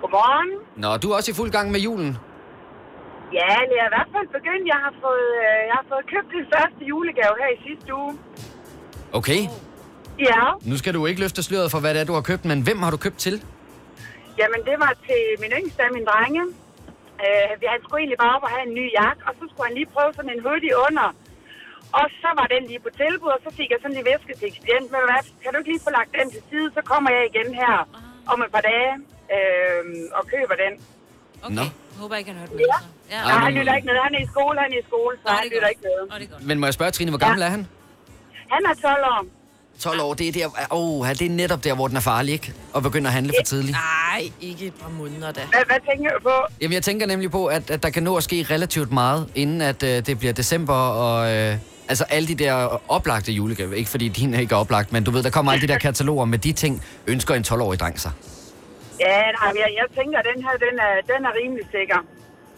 [0.02, 0.50] Godmorgen.
[0.84, 2.12] Nå, du er også i fuld gang med julen.
[3.40, 4.66] Ja, det er i hvert fald begyndt.
[4.74, 8.14] Jeg har fået, øh, jeg har fået købt den første julegave her i sidste uge.
[9.20, 9.42] Okay.
[10.30, 12.60] Ja, Nu skal du ikke løfte sløret for, hvad det er, du har købt, men
[12.68, 13.36] hvem har du købt til?
[14.42, 16.44] jamen det var til min yngste af mine drenge.
[17.26, 19.66] Øh, vi han skulle egentlig bare op og have en ny jakke, og så skulle
[19.70, 21.08] han lige prøve sådan en hoodie under.
[21.98, 24.48] Og så var den lige på tilbud, og så fik jeg sådan lige væsket til
[24.52, 24.88] ekspedient.
[24.94, 27.50] Men hvad, kan du ikke lige få lagt den til side, så kommer jeg igen
[27.62, 27.76] her
[28.32, 28.92] om et par dage
[29.36, 29.84] øh,
[30.18, 30.74] og køber den.
[31.46, 31.56] Okay.
[31.60, 31.66] Nå.
[31.92, 32.66] Jeg håber ikke, han hørte med.
[32.74, 32.80] Ja.
[33.14, 33.20] Ja.
[33.30, 34.02] Ja, han lytter ikke noget.
[34.08, 36.46] Han er i skole, han er i skole, så han lytter ikke noget.
[36.50, 37.46] Men må jeg spørge, Trine, hvor gammel ja.
[37.46, 37.68] er han?
[38.54, 39.26] Han er 12 år.
[39.80, 42.54] 12 år, det er, der, oh, det er netop der, hvor den er farlig, ikke?
[42.74, 43.78] Og begynder at handle for tidligt.
[44.12, 45.42] Nej, ikke et par måneder da.
[45.42, 46.36] Hvad, hvad tænker du på?
[46.62, 49.62] Jamen, jeg tænker nemlig på, at, at der kan nå at ske relativt meget, inden
[49.62, 51.52] at uh, det bliver december, og...
[51.52, 51.60] Uh,
[51.90, 55.24] altså alle de der oplagte julegaver, ikke fordi din ikke er oplagt, men du ved,
[55.24, 58.12] der kommer alle de der kataloger med de ting, ønsker en 12-årig dreng sig.
[59.00, 61.98] Ja, nej, jeg, jeg tænker, at den her, den er, den er rimelig sikker.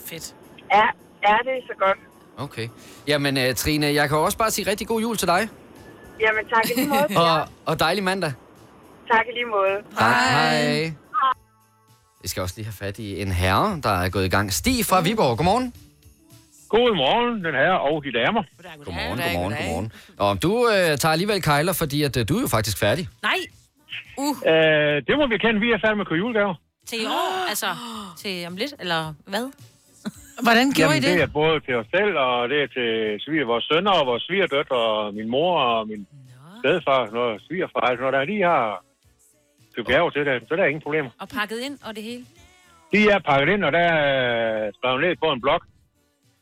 [0.06, 0.36] Fedt.
[0.72, 0.86] Ja,
[1.28, 1.98] ja, det er så godt.
[2.38, 2.68] Okay.
[3.08, 5.50] Jamen, uh, Trine, jeg kan også bare sige rigtig god jul til dig.
[6.20, 7.08] Jamen, tak i lige måde.
[7.24, 8.34] Og, og dejlig mandag.
[9.12, 9.76] Tak i lige måde.
[10.00, 10.16] Tak.
[10.16, 10.94] Hej.
[12.22, 14.54] Vi skal også lige have fat i en herre, der er gået i gang.
[14.54, 15.74] Stig fra Viborg, godmorgen.
[16.74, 18.44] Godmorgen, den her og de damer.
[18.86, 19.92] Godmorgen, godmorgen, godmorgen.
[20.26, 23.06] Og du øh, tager alligevel kejler, fordi at, øh, du er jo faktisk færdig.
[23.30, 23.40] Nej.
[24.24, 24.36] Uh.
[24.52, 26.56] Øh, det må vi kende, vi er færdige med at købe julegaver.
[26.90, 27.50] Til i år?
[27.52, 27.70] Altså,
[28.22, 28.74] til om lidt?
[28.84, 29.02] Eller
[29.32, 29.46] hvad?
[30.46, 31.14] Hvordan gjorde Jamen, I det?
[31.18, 32.90] det er både til os selv, og det er til
[33.24, 36.08] sviger, vores sønner og vores svigerdøtre, og min mor og min
[36.62, 38.64] stedfar, og svigerfar, altså når der de har
[39.76, 41.10] købt gaver til det, så der er ingen problemer.
[41.24, 42.24] Og pakket ind og det hele?
[42.94, 45.64] De er pakket ind, og der er skrevet ned på en blok,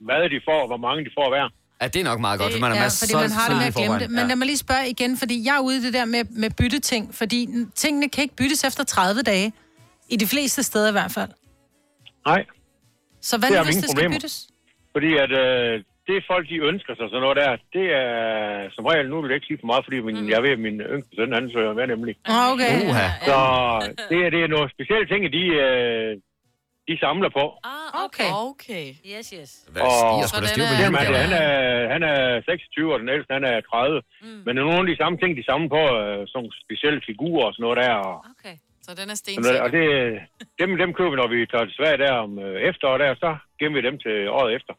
[0.07, 1.47] hvad de får, og hvor mange de får hver.
[1.81, 3.57] Ja, det er nok meget godt, for man er ja, masser fordi man har det
[3.61, 4.09] med at glemme det.
[4.17, 6.49] Men lad mig lige spørge igen, fordi jeg er ude i det der med, med
[6.59, 7.39] bytteting, fordi
[7.83, 9.47] tingene kan ikke byttes efter 30 dage.
[10.13, 11.31] I de fleste steder i hvert fald.
[12.29, 12.41] Nej.
[13.29, 14.15] Så hvad Det vi hvis det skal problemer.
[14.15, 14.35] byttes?
[14.95, 15.73] Fordi at øh,
[16.07, 18.09] det folk, de ønsker sig sådan noget der, det er
[18.75, 20.77] som regel, nu vil jeg ikke sige for meget, fordi min, jeg ved, at min
[20.93, 22.13] yngste søn, han søger med nemlig.
[22.33, 22.73] Ah, okay.
[22.89, 23.07] Uha.
[23.29, 23.37] Så
[24.11, 26.09] det er, det er nogle specielle ting, de, øh,
[26.89, 27.45] de samler på.
[27.73, 28.29] Ah, okay.
[28.49, 28.85] Okay.
[29.13, 29.49] Yes, yes.
[29.73, 31.49] Hvad stiger sgu da styr på Jamen, han, er,
[31.93, 34.01] han er 26, og den ældste, han er 30.
[34.01, 34.27] Mm.
[34.45, 37.45] Men det er nogle af de samme ting, de samler på, øh, nogle specielle figurer
[37.47, 37.93] og sådan noget der.
[38.09, 38.55] Og, Okay.
[38.85, 39.61] Så den er der.
[39.65, 39.85] og det,
[40.61, 43.29] dem, dem køber vi, når vi tager til Sverige der om øh, efteråret der, så
[43.59, 44.73] gemmer vi dem til året efter.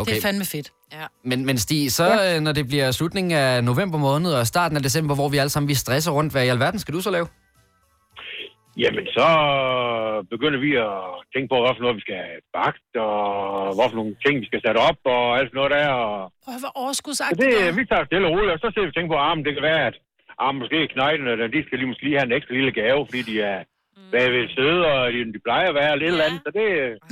[0.00, 0.10] Okay.
[0.10, 0.68] Det er fandme fedt.
[0.92, 1.06] Ja.
[1.30, 4.82] Men, men Stig, så øh, når det bliver slutningen af november måned og starten af
[4.82, 7.26] december, hvor vi alle sammen vi stresser rundt, hvad i alverden skal du så lave?
[8.82, 9.28] Jamen, så
[10.32, 10.94] begynder vi at
[11.32, 12.22] tænke på, hvad for noget vi skal
[12.58, 13.18] bagt, og
[13.76, 15.88] hvad for nogle ting, vi skal sætte op, og alt sådan noget der.
[16.06, 16.16] Og...
[16.44, 17.40] Prøv at være Så overskudsagtigt.
[17.42, 19.64] det, vi tager stille og roligt, og så ser vi tænke på, at det kan
[19.70, 19.96] være, at
[20.44, 23.22] ah, måske knejden, eller de skal lige, måske lige have en ekstra lille gave, fordi
[23.30, 23.58] de er
[24.12, 26.42] bagved søde, og de, de plejer at være lidt eller andet.
[26.46, 26.68] Så det,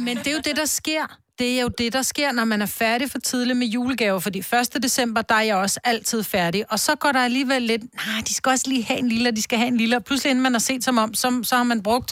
[0.07, 1.05] Men det er jo det, der sker.
[1.39, 4.21] Det er jo det, der sker, når man er færdig for tidligt med julegaver.
[4.21, 4.83] Fordi 1.
[4.83, 6.73] december, der er jeg også altid færdig.
[6.73, 9.37] Og så går der alligevel lidt, nej, de skal også lige have en lille, og
[9.37, 9.97] de skal have en lille.
[9.97, 12.11] Og pludselig, inden man har set som om, så, så har man brugt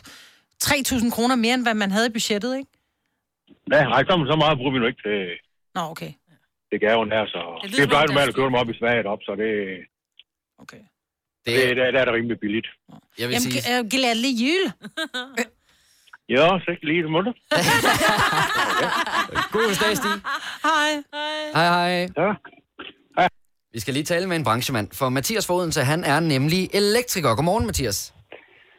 [0.64, 2.70] 3.000 kroner mere, end hvad man havde i budgettet, ikke?
[3.68, 5.18] Nej, nej, så, så meget bruger vi nu ikke til,
[5.74, 6.12] Nå, okay.
[6.70, 7.40] til gaven her, så...
[7.62, 9.50] Det Det, lyder det plejer normalt at købe dem op i Sverige op, så det...
[10.58, 10.82] Okay.
[11.46, 12.66] Det, det, det, det er det rimelig billigt.
[13.18, 14.64] Jeg vil Jamen, sige, øh, glædelig jul.
[16.28, 17.32] Ja, så lige i måned.
[19.56, 20.16] god dag, Stig.
[20.68, 20.90] Hej.
[21.54, 22.08] Hej, hej.
[22.16, 22.32] Ja.
[23.72, 27.34] Vi skal lige tale med en branchemand, for Mathias Fodense, han er nemlig elektriker.
[27.36, 28.14] Godmorgen, Mathias.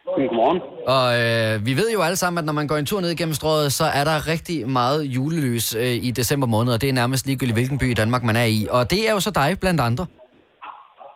[0.06, 0.60] Godmorgen.
[0.96, 3.34] Og øh, vi ved jo alle sammen, at når man går en tur ned igennem
[3.34, 7.26] strøget, så er der rigtig meget julelys øh, i december måned, og det er nærmest
[7.26, 8.60] ligegyldigt, hvilken by i Danmark man er i.
[8.72, 10.06] Og det er jo så dig blandt andre.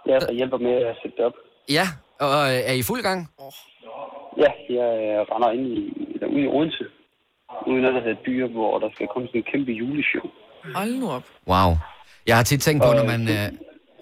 [0.05, 1.33] Jeg der hjælper med at sætte det op.
[1.77, 1.85] Ja,
[2.19, 3.19] og øh, er I fuld gang?
[4.43, 6.85] Ja, jeg øh, render ind i, derude i Odense.
[7.67, 10.27] Ude i noget, der hedder Byer, hvor der skal komme sådan en kæmpe juleshow.
[10.79, 11.25] Hold nu op.
[11.51, 11.69] Wow.
[12.29, 13.21] Jeg har tit tænkt på, når man...
[13.35, 13.47] Øh,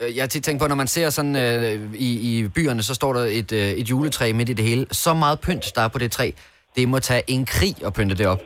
[0.01, 1.73] øh, jeg har tit tænkt på, når man ser sådan øh,
[2.07, 4.85] i, i byerne, så står der et, øh, et juletræ midt i det hele.
[5.03, 6.27] Så meget pynt, der er på det træ.
[6.75, 8.41] Det må tage en krig at pynte det op.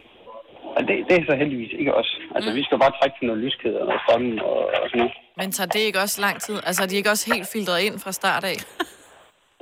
[0.78, 2.12] Og det, det er så heldigvis ikke os.
[2.36, 2.56] Altså, mm.
[2.56, 5.14] vi skal bare trække til noget lyskæder og noget strøm og, og sådan noget.
[5.40, 6.56] Men tager det ikke også lang tid?
[6.68, 8.58] Altså, er de ikke også helt filtreret ind fra start af?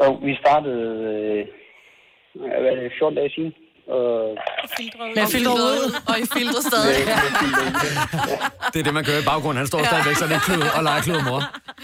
[0.06, 1.42] Og vi startede, øh,
[2.62, 3.54] hvad er det, 14 dage siden.
[3.92, 4.38] Og,
[5.16, 5.96] Med filtret ud.
[6.08, 6.96] Og i filtret stadig.
[8.74, 9.58] Det er det, man gør i baggrunden.
[9.58, 9.86] Han står ja.
[9.86, 11.44] stadigvæk sådan en klud og leger klud mor.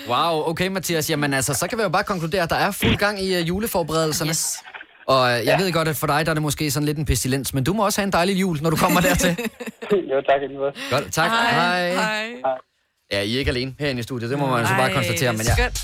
[0.09, 1.09] Wow, okay Mathias.
[1.09, 3.47] Jamen altså, så kan vi jo bare konkludere, at der er fuld gang i uh,
[3.47, 4.29] juleforberedelserne.
[4.29, 4.57] Yes.
[5.07, 5.57] Og uh, jeg ja.
[5.57, 7.73] ved godt, at for dig der er det måske sådan lidt en pestilens, men du
[7.73, 9.29] må også have en dejlig jul, når du kommer dertil.
[10.11, 10.71] jo, tak alligevel.
[10.91, 11.29] Godt, tak.
[11.29, 11.93] Hej.
[11.93, 12.29] Hej.
[13.11, 15.31] Ja, I er ikke alene herinde i studiet, det må man altså bare Ej, konstatere.
[15.33, 15.79] Men jeg, skønt.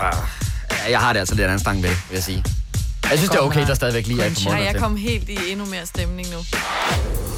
[0.00, 2.44] Ah, jeg har det altså lidt af en stang det, vil jeg sige.
[3.10, 4.80] Jeg synes, det er okay, der stadigvæk lige er et par Ej, måneder jeg til.
[4.82, 6.38] kom helt i endnu mere stemning nu.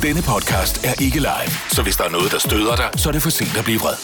[0.02, 3.12] Denne podcast er ikke live, så hvis der er noget, der støder dig, så er
[3.12, 3.94] det for sent at blive vred.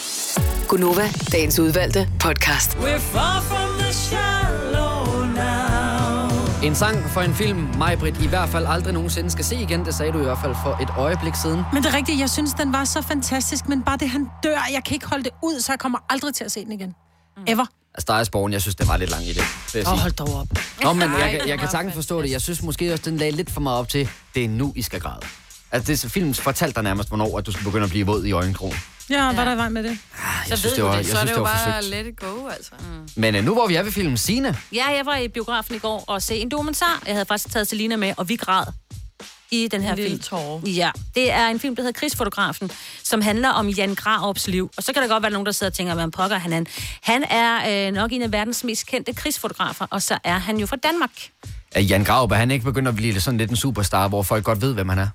[0.67, 2.71] Gunova, dagens udvalgte podcast.
[2.71, 6.63] We're far from the shallow now.
[6.67, 9.85] En sang for en film, Majbrit i hvert fald aldrig nogensinde skal se igen.
[9.85, 11.61] Det sagde du i hvert fald for et øjeblik siden.
[11.73, 14.59] Men det er rigtigt, jeg synes, den var så fantastisk, men bare det, han dør,
[14.73, 16.93] jeg kan ikke holde det ud, så jeg kommer aldrig til at se den igen.
[17.47, 17.65] Ever.
[17.97, 19.37] Altså, der er sporen, jeg synes, det var lidt lang i det.
[19.37, 19.43] jeg
[19.87, 20.01] Åh, sige.
[20.01, 20.47] hold dog op.
[20.83, 22.31] Nå, men jeg, kan- jeg kan sagtens forstå det.
[22.31, 24.81] Jeg synes måske også, den lagde lidt for meget op til, det er nu, I
[24.81, 25.19] skal græde.
[25.71, 28.31] Altså, det, filmen fortalte dig nærmest, hvornår at du skal begynde at blive våd i
[28.31, 28.77] øjenkrogen.
[29.09, 29.97] Ja, hvad er der i vej med det?
[30.49, 31.95] Jeg synes, det var, jeg så er synes, det det jo var bare forsøgt.
[31.95, 32.71] let it go, altså.
[32.79, 33.07] Mm.
[33.15, 35.79] Men uh, nu hvor vi er ved filmen Sine, Ja, jeg var i biografen i
[35.79, 37.01] går og se en dokumentar.
[37.07, 38.65] Jeg havde faktisk taget Selina med, og vi græd
[39.63, 40.21] i den her lille film.
[40.21, 40.61] tåre.
[40.65, 42.71] Ja, det er en film, der hedder Krigsfotografen,
[43.03, 44.71] som handler om Jan Graops liv.
[44.77, 46.53] Og så kan der godt være nogen, der sidder og tænker, hvad han pokker han
[46.53, 46.63] er.
[47.01, 50.65] Han er øh, nok en af verdens mest kendte krigsfotografer, og så er han jo
[50.65, 51.11] fra Danmark.
[51.71, 54.43] er Jan Graup, er han ikke begyndt at blive sådan lidt en superstar, hvor folk
[54.43, 55.07] godt ved, hvem han er?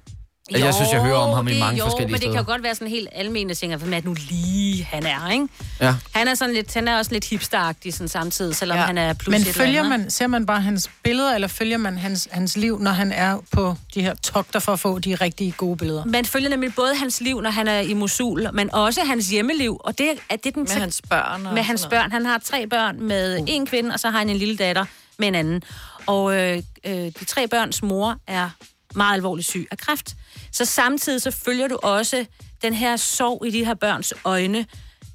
[0.58, 2.32] Jo, jeg synes, jeg hører om ham i det- mange jo, forskellige men det steder.
[2.34, 5.30] kan jo godt være sådan helt almindelige ting, hvem er det nu lige han er,
[5.30, 5.48] ikke?
[5.80, 5.94] Ja.
[6.14, 8.84] Han er, sådan lidt, han er også lidt hipsteragtig sådan samtidig, selvom ja.
[8.84, 12.28] han er plus Men følger man, ser man bare hans billeder, eller følger man hans,
[12.30, 15.76] hans liv, når han er på de her togter for at få de rigtige gode
[15.76, 16.04] billeder?
[16.04, 19.80] Man følger nemlig både hans liv, når han er i Mosul, men også hans hjemmeliv.
[19.84, 22.12] Og det er det den Med hans børn og Med hans børn.
[22.12, 23.44] Han har tre børn med uh.
[23.48, 24.84] en kvinde, og så har han en lille datter
[25.18, 25.62] med en anden.
[26.06, 28.48] Og øh, øh, de tre børns mor er
[28.94, 30.14] meget alvorligt syg af kræft.
[30.52, 32.24] Så samtidig så følger du også
[32.62, 34.66] den her sorg i de her børns øjne,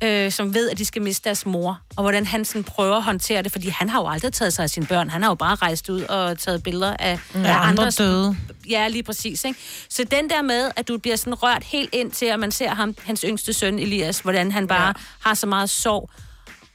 [0.04, 3.04] øh, som ved, at de skal miste deres mor, og hvordan han sådan prøver at
[3.04, 5.10] håndtere det, fordi han har jo aldrig taget sig af sine børn.
[5.10, 8.38] Han har jo bare rejst ud og taget billeder af, Ja, andre andres døde.
[8.70, 9.44] Ja, lige præcis.
[9.44, 9.60] Ikke?
[9.90, 12.70] Så den der med, at du bliver sådan rørt helt ind til, at man ser
[12.70, 14.94] ham, hans yngste søn Elias, hvordan han bare ja.
[15.20, 16.10] har så meget sorg.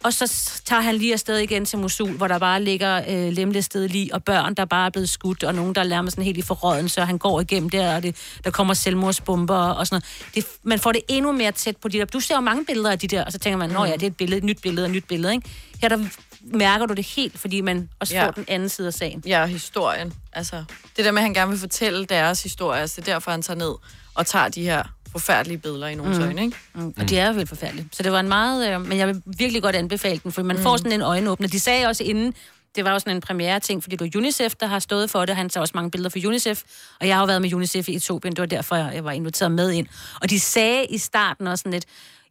[0.05, 0.33] Og så
[0.65, 4.25] tager han lige afsted igen til Mosul, hvor der bare ligger øh, lemlæstede lige, og
[4.25, 7.05] børn, der bare er blevet skudt, og nogen, der lader sådan helt i forråden, så
[7.05, 10.03] han går igennem der, og det, der kommer selvmordsbomber og sådan
[10.35, 10.35] noget.
[10.35, 12.05] Det, man får det endnu mere tæt på de der.
[12.05, 14.03] Du ser jo mange billeder af de der, og så tænker man, nå ja, det
[14.03, 15.49] er et billede, et nyt billede, et nyt billede, ikke?
[15.81, 15.99] Her der
[16.43, 18.27] mærker du det helt, fordi man også Ja.
[18.27, 19.23] får den anden side af sagen.
[19.27, 20.13] Ja, historien.
[20.33, 20.65] Altså,
[20.97, 23.43] det der med, at han gerne vil fortælle deres historie, altså, det er derfor, han
[23.43, 23.73] tager ned
[24.15, 24.83] og tager de her
[25.13, 26.25] forfærdelige billeder i nogens Mm.
[26.25, 26.57] øjne, ikke?
[26.75, 26.95] Mm.
[26.99, 27.89] Og de er jo helt forfærdelige.
[27.93, 28.75] Så det var en meget...
[28.75, 30.63] Øh, men jeg vil virkelig godt anbefale den, for man mm.
[30.63, 31.49] får sådan en øjenåbner.
[31.49, 32.35] De sagde også inden,
[32.75, 35.37] det var jo sådan en premiere-ting, fordi det var UNICEF, der har stået for det.
[35.37, 36.63] Han tager også mange billeder for UNICEF,
[37.01, 38.33] og jeg har jo været med UNICEF i Etiopien.
[38.33, 39.87] Det var derfor, jeg var inviteret med ind.
[40.21, 41.85] Og de sagde i starten også sådan lidt,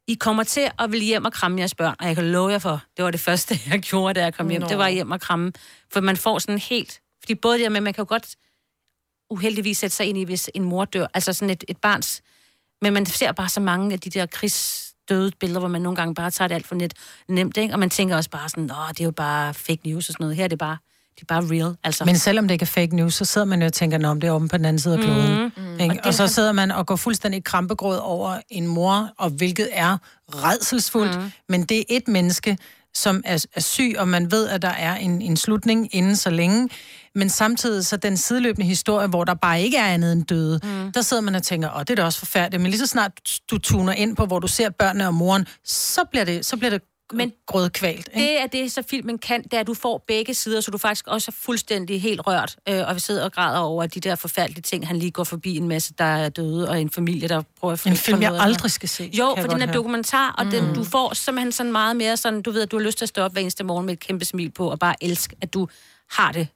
[0.07, 2.59] I kommer til at ville hjem og kramme jeres børn, og jeg kan love jer
[2.59, 4.61] for, det var det første, jeg gjorde, da jeg kom hjem.
[4.61, 4.67] Nå.
[4.67, 5.51] Det var hjem og kramme,
[5.93, 6.99] for man får sådan helt...
[7.23, 8.35] Fordi både det der med, man kan jo godt
[9.29, 11.07] uheldigvis sætte sig ind i, hvis en mor dør.
[11.13, 12.21] Altså sådan et, et barns...
[12.81, 16.15] Men man ser bare så mange af de der krigsdøde billeder, hvor man nogle gange
[16.15, 16.93] bare tager det alt for net,
[17.27, 17.73] nemt, ikke?
[17.73, 20.23] Og man tænker også bare sådan, åh, det er jo bare fake news og sådan
[20.23, 20.35] noget.
[20.35, 20.77] Her er det bare,
[21.15, 22.05] det er bare real, altså.
[22.05, 24.27] Men selvom det ikke er fake news, så sidder man jo og tænker, om det
[24.27, 25.41] er omme på den anden side af kloden.
[25.43, 25.51] Mhm.
[25.57, 25.73] Mm.
[25.73, 25.95] Og Ikke?
[25.95, 29.97] det Og så sidder man og går fuldstændig krampegråd over en mor, og hvilket er
[30.29, 31.19] redselsfuldt.
[31.19, 31.31] Mm.
[31.49, 32.57] Men det er et menneske,
[32.93, 36.29] som er, er syg, og man ved, at der er en, en slutning inden så
[36.29, 36.69] længe.
[37.15, 40.91] Men samtidig så den sideløbende historie, hvor der bare ikke er andet end døde, mm.
[40.91, 42.61] der sidder man og tænker, åh, det er da også forfærdeligt.
[42.61, 43.11] Men lige så snart
[43.51, 46.69] du tuner ind på, hvor du ser børnene og moren, så bliver det, så bliver
[46.69, 46.81] det
[47.13, 48.09] men grødkvalt.
[48.13, 48.27] Ikke?
[48.27, 50.77] Det er det, så filmen kan, det er, at du får begge sider, så du
[50.77, 54.15] faktisk også er fuldstændig helt rørt, øh, og vi sidder og græder over de der
[54.15, 54.87] forfærdelige ting.
[54.87, 57.85] Han lige går forbi en masse, der er døde, og en familie, der prøver at
[57.85, 59.11] En film, jeg aldrig skal se.
[59.13, 60.51] Jo, for den er dokumentar, og mm.
[60.51, 63.05] den, du får simpelthen sådan meget mere sådan, du ved, at du har lyst til
[63.05, 65.53] at stå op hver eneste morgen med et kæmpe smil på, og bare elske, at
[65.53, 65.67] du
[66.11, 66.47] har det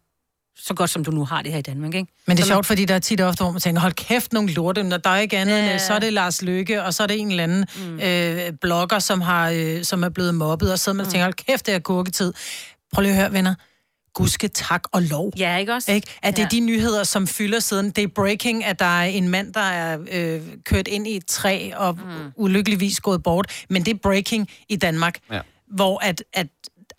[0.58, 2.12] så godt, som du nu har det her i Danmark, ikke?
[2.28, 3.94] Men det er Så sjovt, fordi der er tit og ofte, hvor man tænker, hold
[3.94, 5.72] kæft, nogle lorte, når der er ikke andet, Ja.
[5.72, 8.00] end, så er det Lars Løkke, og så er det en eller anden mm.
[8.00, 11.24] øh, blogger, som, har, øh, som er blevet mobbet, og så sidder man og tænker,
[11.26, 12.34] hold kæft, det er kurketid.
[12.94, 13.56] Prøv lige at høre, venner.
[14.14, 15.32] Gudske tak og lov.
[15.38, 15.92] Ja, ikke også?
[15.92, 16.08] Ikke?
[16.22, 16.58] At det er Ja.
[16.58, 17.92] de nyheder, som fylder siden.
[17.92, 21.26] Det er breaking, at der er en mand, der er øh, kørt ind i et
[21.26, 22.32] træ og mm.
[22.36, 23.66] ulykkeligvis gået bort.
[23.70, 25.40] Men det er breaking i Danmark, Ja.
[25.76, 26.48] hvor at, at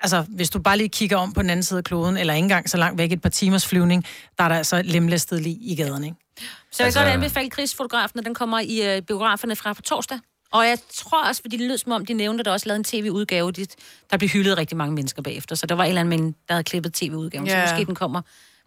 [0.04, 2.44] altså, hvis du bare lige kigger om på den anden side af kloden, eller ikke
[2.44, 4.04] engang så langt væk, et par timers flyvning,
[4.38, 6.16] der er der altså lemlæstet lige i gaden, ikke?
[6.36, 6.42] Så
[6.78, 10.18] jeg vil Altså- godt anbefale krigsfotografen, den kommer i øh, biograferne fra på torsdag.
[10.52, 12.78] Og jeg tror også, fordi det lød som om, de nævnte, at der også lavede
[12.78, 13.52] en tv-udgave.
[13.52, 13.66] De,
[14.10, 15.54] der blev hyldet rigtig mange mennesker bagefter.
[15.56, 17.46] Så der var en eller anden, men der havde klippet tv-udgaven.
[17.46, 17.66] Ja.
[17.66, 18.22] Så måske den kommer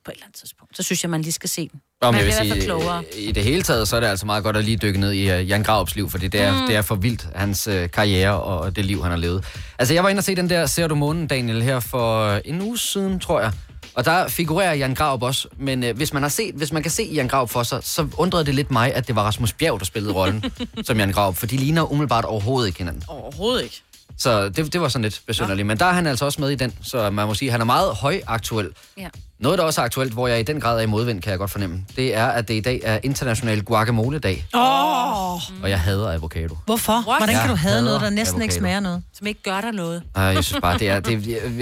[0.08, 0.78] på et eller andet tidspunkt.
[0.78, 1.82] Så synes jeg, man lige skal se den.
[2.01, 2.97] Om Man jeg vil sige, klogere.
[3.18, 5.12] øh, i det hele taget, så er det altså meget godt at lige dykke ned
[5.12, 6.68] i uh, Jan Graups liv, fordi det er, Mm.
[6.68, 9.45] det er for vildt, hans uh, karriere og det liv, han har levet.
[9.80, 12.41] Altså, jeg var inde og se den der Ser du månen, Daniel, her for øh,
[12.45, 13.51] en uge siden, tror jeg.
[13.93, 16.91] Og der figurerer Jan Graup også, men uh, hvis, man har set, hvis man kan
[16.91, 19.80] se Jan Graup for sig, så undrede det lidt mig, at det var Rasmus Bjerg,
[19.80, 20.43] der spillede rollen
[20.88, 23.03] som Jan Graup, for de ligner umiddelbart overhovedet ikke hinanden.
[23.08, 23.82] Overhovedet ikke.
[24.18, 25.68] Så det, det var sådan lidt besynderligt.
[25.68, 27.61] Men der er han altså også med i den, så man må sige, at han
[27.61, 28.70] er meget højaktuel.
[28.97, 29.07] Ja.
[29.39, 31.39] Noget, der også er aktuelt, hvor jeg i den grad er i modvind, kan jeg
[31.39, 35.34] godt fornemme, det er, at det i dag er international guacamole-dag, Åh!
[35.63, 36.57] og jeg hader avocado.
[36.65, 36.93] Hvorfor?
[37.07, 37.20] What?
[37.20, 38.59] Hvordan kan du have noget, der næsten ikke avocado.
[38.59, 39.03] smager noget?
[39.13, 40.03] Som ikke gør der noget.
[40.15, 41.13] Ej, jeg synes bare, det er, det,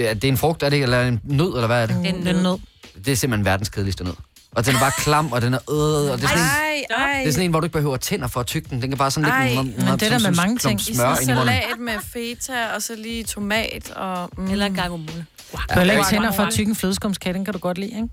[0.08, 1.96] er, det er en frugt, er det, eller en nød, eller hvad er det?
[1.96, 2.58] Det er en nød.
[3.04, 4.14] Det er simpelthen verdens kedeligste nød.
[4.52, 6.84] Og den er bare klam, og den er øh, og det er sådan en, Ej,
[6.90, 7.18] ej.
[7.20, 8.82] det er sådan en, hvor du ikke behøver tænder for at tygge den.
[8.82, 9.56] Den kan bare sådan Ej, lidt...
[9.64, 10.80] men det er der med mange ting.
[10.80, 11.46] I Smør sådan ind i munden.
[11.46, 14.30] salat med feta, og så lige tomat og...
[14.36, 14.50] Mm.
[14.50, 15.26] Eller guacamole.
[15.52, 17.90] Du har heller ikke tænder for at tykke en flødeskumskage, den kan du godt lide,
[17.90, 18.08] ikke?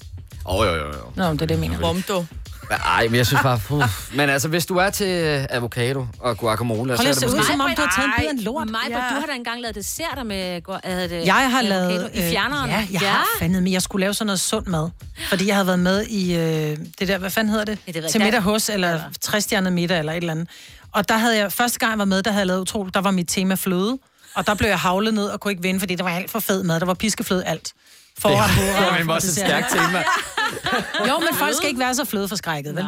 [0.45, 0.93] Åh, oh, jo, jo, jo.
[1.15, 1.87] Nå, men det er det, jeg mener.
[1.87, 2.23] Romdo.
[2.69, 3.59] Nej, men jeg synes bare...
[3.69, 4.15] Uff.
[4.15, 7.25] Men altså, hvis du er til øh, avocado og guacamole, Prøv lige at så se
[7.25, 8.69] er det ud, som om du har taget en bid af en lort.
[8.69, 8.97] Mig, Ja.
[8.97, 9.09] ja.
[9.15, 10.61] du har da engang lavet desserter med...
[11.09, 11.25] det?
[11.25, 11.91] Jeg har med lavet...
[11.91, 12.69] avocado I fjerneren?
[12.69, 14.89] Ja, jeg har fandme, men jeg skulle lave sådan noget sund mad.
[15.29, 17.77] Fordi jeg havde været med i øh, det der, hvad fanden hedder det?
[17.87, 20.47] ved jeg Til middag hos, eller 60 middag, eller et eller andet.
[20.91, 23.01] Og der havde jeg, første gang jeg var med, der havde jeg lavet utroligt, der
[23.01, 23.97] var mit tema fløde.
[24.35, 26.39] Og der blev jeg havlet ned og kunne ikke vinde, fordi der var alt for
[26.39, 26.79] fed mad.
[26.79, 27.73] Der var piskefløde alt.
[28.19, 30.03] Foran, Det er og også et stærkt tema.
[31.09, 32.85] Jo, men folk skal ikke være så flødeforskrækket, vel?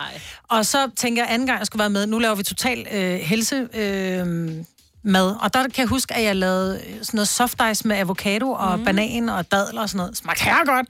[0.49, 3.19] Og så tænker jeg, anden gang jeg skulle være med, nu laver vi total øh,
[3.19, 3.67] helse...
[3.73, 4.65] Øh,
[5.05, 5.35] mad.
[5.41, 8.51] Og der kan jeg huske, at jeg lavede øh, sådan noget soft ice med avocado
[8.51, 8.85] og mm.
[8.85, 10.17] banan og dadler og sådan noget.
[10.17, 10.87] Smagte her godt.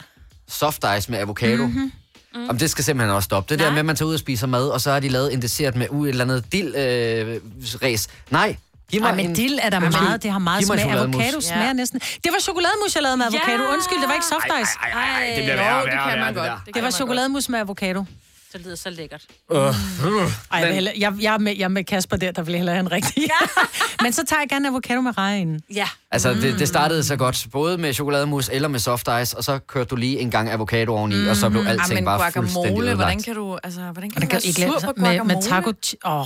[0.48, 1.68] Soft ice med avocado.
[1.68, 1.92] Mhm.
[2.34, 2.50] Mm-hmm.
[2.50, 3.50] Om det skal simpelthen også stoppe.
[3.54, 5.34] Det der med, at man tager ud og spiser mad, og så har de lavet
[5.34, 7.42] en dessert med uh, et eller andet dild øh,
[7.84, 8.08] ræs.
[8.30, 8.56] Nej,
[8.92, 9.34] giv mig Ej, men en...
[9.34, 10.90] dill er der Undskyld, meget, det har meget giv mig en smag.
[10.92, 11.16] chokolademus.
[11.24, 12.00] Avocado smager næsten.
[12.00, 13.64] Det var chokolademus, jeg lavede med avocado.
[13.74, 14.74] Undskyld, det var ikke soft ice.
[14.84, 16.66] Ej, ej, ej, det bliver værre det værre og kan værre, man det.
[16.66, 18.06] Det Det var chokolademus med avocado.
[18.54, 19.22] Det lyder så lækkert.
[19.50, 19.72] Uh, Ej,
[20.52, 22.80] jeg, hellere, jeg, jeg, er med, jeg er med Kasper der, der vil hellere have
[22.86, 23.24] en rigtig.
[24.04, 25.62] Men så tager jeg gerne avocado med rejen.
[25.76, 25.88] Ja.
[26.12, 29.60] Altså, det, det startede så godt, både med chokolademus eller med soft ice, og så
[29.68, 31.30] kørte du lige en gang avocado oveni, mm-hmm.
[31.30, 33.26] og så blev Ah, alting men bare fuldstændig guacamole, hvordan ødelagt.
[33.26, 35.74] kan du, altså, hvordan kan du den kan være ikke sur på med, med taco...
[36.06, 36.26] Åh,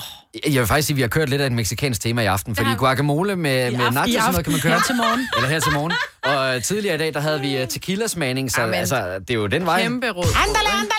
[0.53, 2.55] Jeg vil faktisk sige, at vi har kørt lidt af et mexikansk tema i aften,
[2.55, 4.73] fordi guacamole med, med nachos og sådan noget kan man køre.
[4.73, 5.27] Her til morgen.
[5.37, 5.93] Eller her til morgen.
[6.23, 9.47] Og øh, tidligere i dag, der havde vi uh, tequila-smagning, så altså, det er jo
[9.47, 9.81] den vej.
[9.81, 10.25] Kæmpe råd.
[10.47, 10.98] Andale, andale!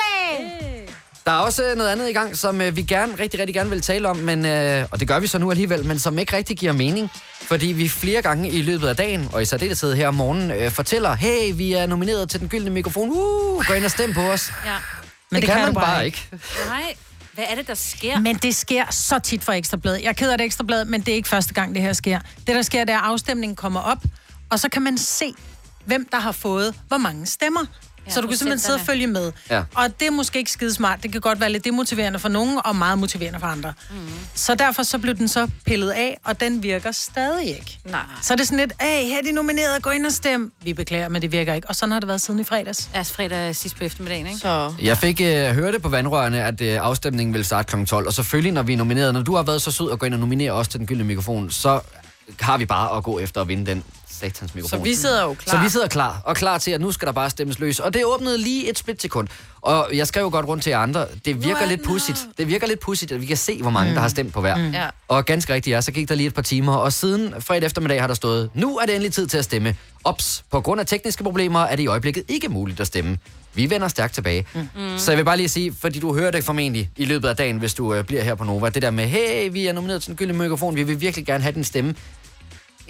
[1.27, 3.71] Der er også øh, noget andet i gang, som øh, vi gerne, rigtig, rigtig gerne
[3.71, 6.37] vil tale om, men, øh, og det gør vi så nu alligevel, men som ikke
[6.37, 7.11] rigtig giver mening.
[7.43, 10.71] Fordi vi flere gange i løbet af dagen, og i særdeleshed her om morgenen, øh,
[10.71, 13.09] fortæller, hey, vi er nomineret til den gyldne mikrofon.
[13.11, 14.53] Uh, gå ind og stem på os.
[14.67, 14.71] Ja.
[15.31, 16.29] Men det, det kan, man bare ikke.
[16.67, 16.95] Nej.
[17.35, 18.19] Hvad er det, der sker?
[18.21, 20.03] Men det sker så tit for Ekstrabladet.
[20.03, 22.19] Jeg er ked af det Ekstrabladet, men det er ikke første gang, det her sker.
[22.47, 23.99] Det, der sker, det er, at afstemningen kommer op,
[24.51, 25.35] og så kan man se,
[25.85, 27.61] hvem der har fået hvor mange stemmer.
[28.07, 29.33] Ja, så du kan simpelthen sidde og følge med.
[29.51, 29.63] Ja.
[29.75, 31.03] Og det er måske ikke skide smart.
[31.03, 33.73] Det kan godt være lidt demotiverende for nogen, og meget motiverende for andre.
[33.91, 33.97] Mm.
[34.35, 37.79] Så derfor så blev den så pillet af, og den virker stadig ikke.
[37.85, 38.01] Nej.
[38.23, 40.53] Så er det sådan lidt, hey, her er de nomineret, gå ind og stem.
[40.63, 41.69] Vi beklager, men det virker ikke.
[41.69, 42.91] Og sådan har det været siden i fredags.
[42.95, 44.39] Ja, fredag sidst på eftermiddagen, ikke?
[44.39, 47.85] Så Jeg fik øh, hørte på vandrørene, at øh, afstemningen vil starte kl.
[47.85, 50.07] 12, og selvfølgelig, når vi er nomineret, når du har været så sød at gå
[50.07, 51.81] ind og nominere os til den gyldne mikrofon, så
[52.41, 53.85] har vi bare at gå efter at vinde den
[54.21, 54.79] satans mikrofon.
[54.79, 55.57] Så vi sidder jo klar.
[55.57, 57.81] Så vi sidder klar, og klar til, at nu skal der bare stemmes løs.
[57.81, 59.29] Og det åbnede lige et splitsekund.
[59.61, 62.27] Og jeg skrev jo godt rundt til jer andre, det virker er lidt pudsigt.
[62.39, 63.95] Det virker lidt pudsigt, at vi kan se, hvor mange, mm.
[63.95, 64.57] der har stemt på hver.
[64.57, 64.71] Mm.
[64.71, 64.89] Ja.
[65.09, 68.01] Og ganske rigtigt, ja, så gik der lige et par timer, og siden fredag eftermiddag
[68.01, 69.77] har der stået, nu er det endelig tid til at stemme.
[70.05, 73.19] Ops, på grund af tekniske problemer er det i øjeblikket ikke muligt at stemme.
[73.55, 74.47] Vi vender stærkt tilbage.
[74.55, 74.69] Mm.
[74.97, 77.59] Så jeg vil bare lige sige, fordi du hører det formentlig i løbet af dagen,
[77.59, 80.11] hvis du øh, bliver her på Nova, det der med, hey, vi er nomineret til
[80.11, 81.95] en gylden mikrofon, vi vil virkelig gerne have din stemme.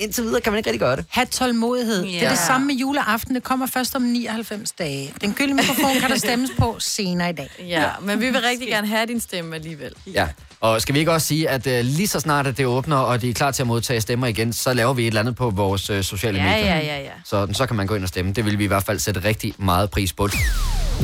[0.01, 1.05] Indtil videre kan man ikke rigtig gøre det.
[1.09, 1.97] Ha' tålmodighed.
[2.05, 2.13] Yeah.
[2.13, 2.31] Det er Ja.
[2.31, 3.35] det samme med juleaften.
[3.35, 5.13] Det kommer først om 99 dage.
[5.21, 7.51] Den gyldne mikrofon kan der stemmes på senere i dag.
[7.69, 9.93] Ja, men vi vil rigtig gerne have din stemme alligevel.
[10.07, 10.27] Ja.
[10.61, 13.23] Og skal vi ikke også sige, at uh, lige så snart at det åbner, og
[13.23, 15.51] de er klar til at modtage stemmer igen, så laver vi et eller andet på
[15.51, 16.67] vores uh, sociale Ja, medier.
[16.77, 17.11] ja, ja, ja.
[17.25, 18.33] Så, så kan man gå ind og stemme.
[18.33, 20.29] Det vil vi i hvert fald sætte rigtig meget pris på.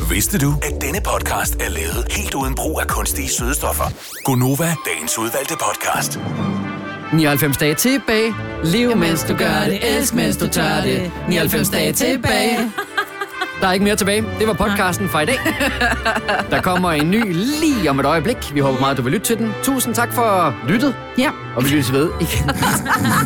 [0.09, 3.83] Vidste du, at denne podcast er lavet helt uden brug af kunstige sødestoffer?
[4.23, 6.19] Gonova, dagens udvalgte podcast.
[7.13, 8.35] 99 dage tilbage.
[8.63, 9.97] Lev, mens du gør det.
[9.97, 11.11] Elsk, mens du tør det.
[11.29, 12.59] 99 dage tilbage.
[13.61, 14.25] Der er ikke mere tilbage.
[14.39, 15.39] Det var podcasten for i dag.
[16.51, 18.37] Der kommer en ny lige om et øjeblik.
[18.53, 19.53] Vi håber meget, du vil lytte til den.
[19.63, 20.95] Tusind tak for lyttet.
[21.17, 21.29] Ja.
[21.55, 22.49] Og vi lyttes ved igen.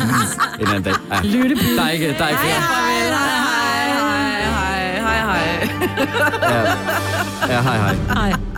[0.60, 0.94] en anden dag.
[1.10, 1.20] Ja.
[1.22, 1.76] Lytteby.
[1.76, 2.54] Der er ikke, der er ikke flere.
[2.54, 4.30] Hej, hej,
[5.00, 5.68] hej, hej, hej.
[7.48, 7.94] Ja, ja hej hej.
[8.14, 8.51] Hej.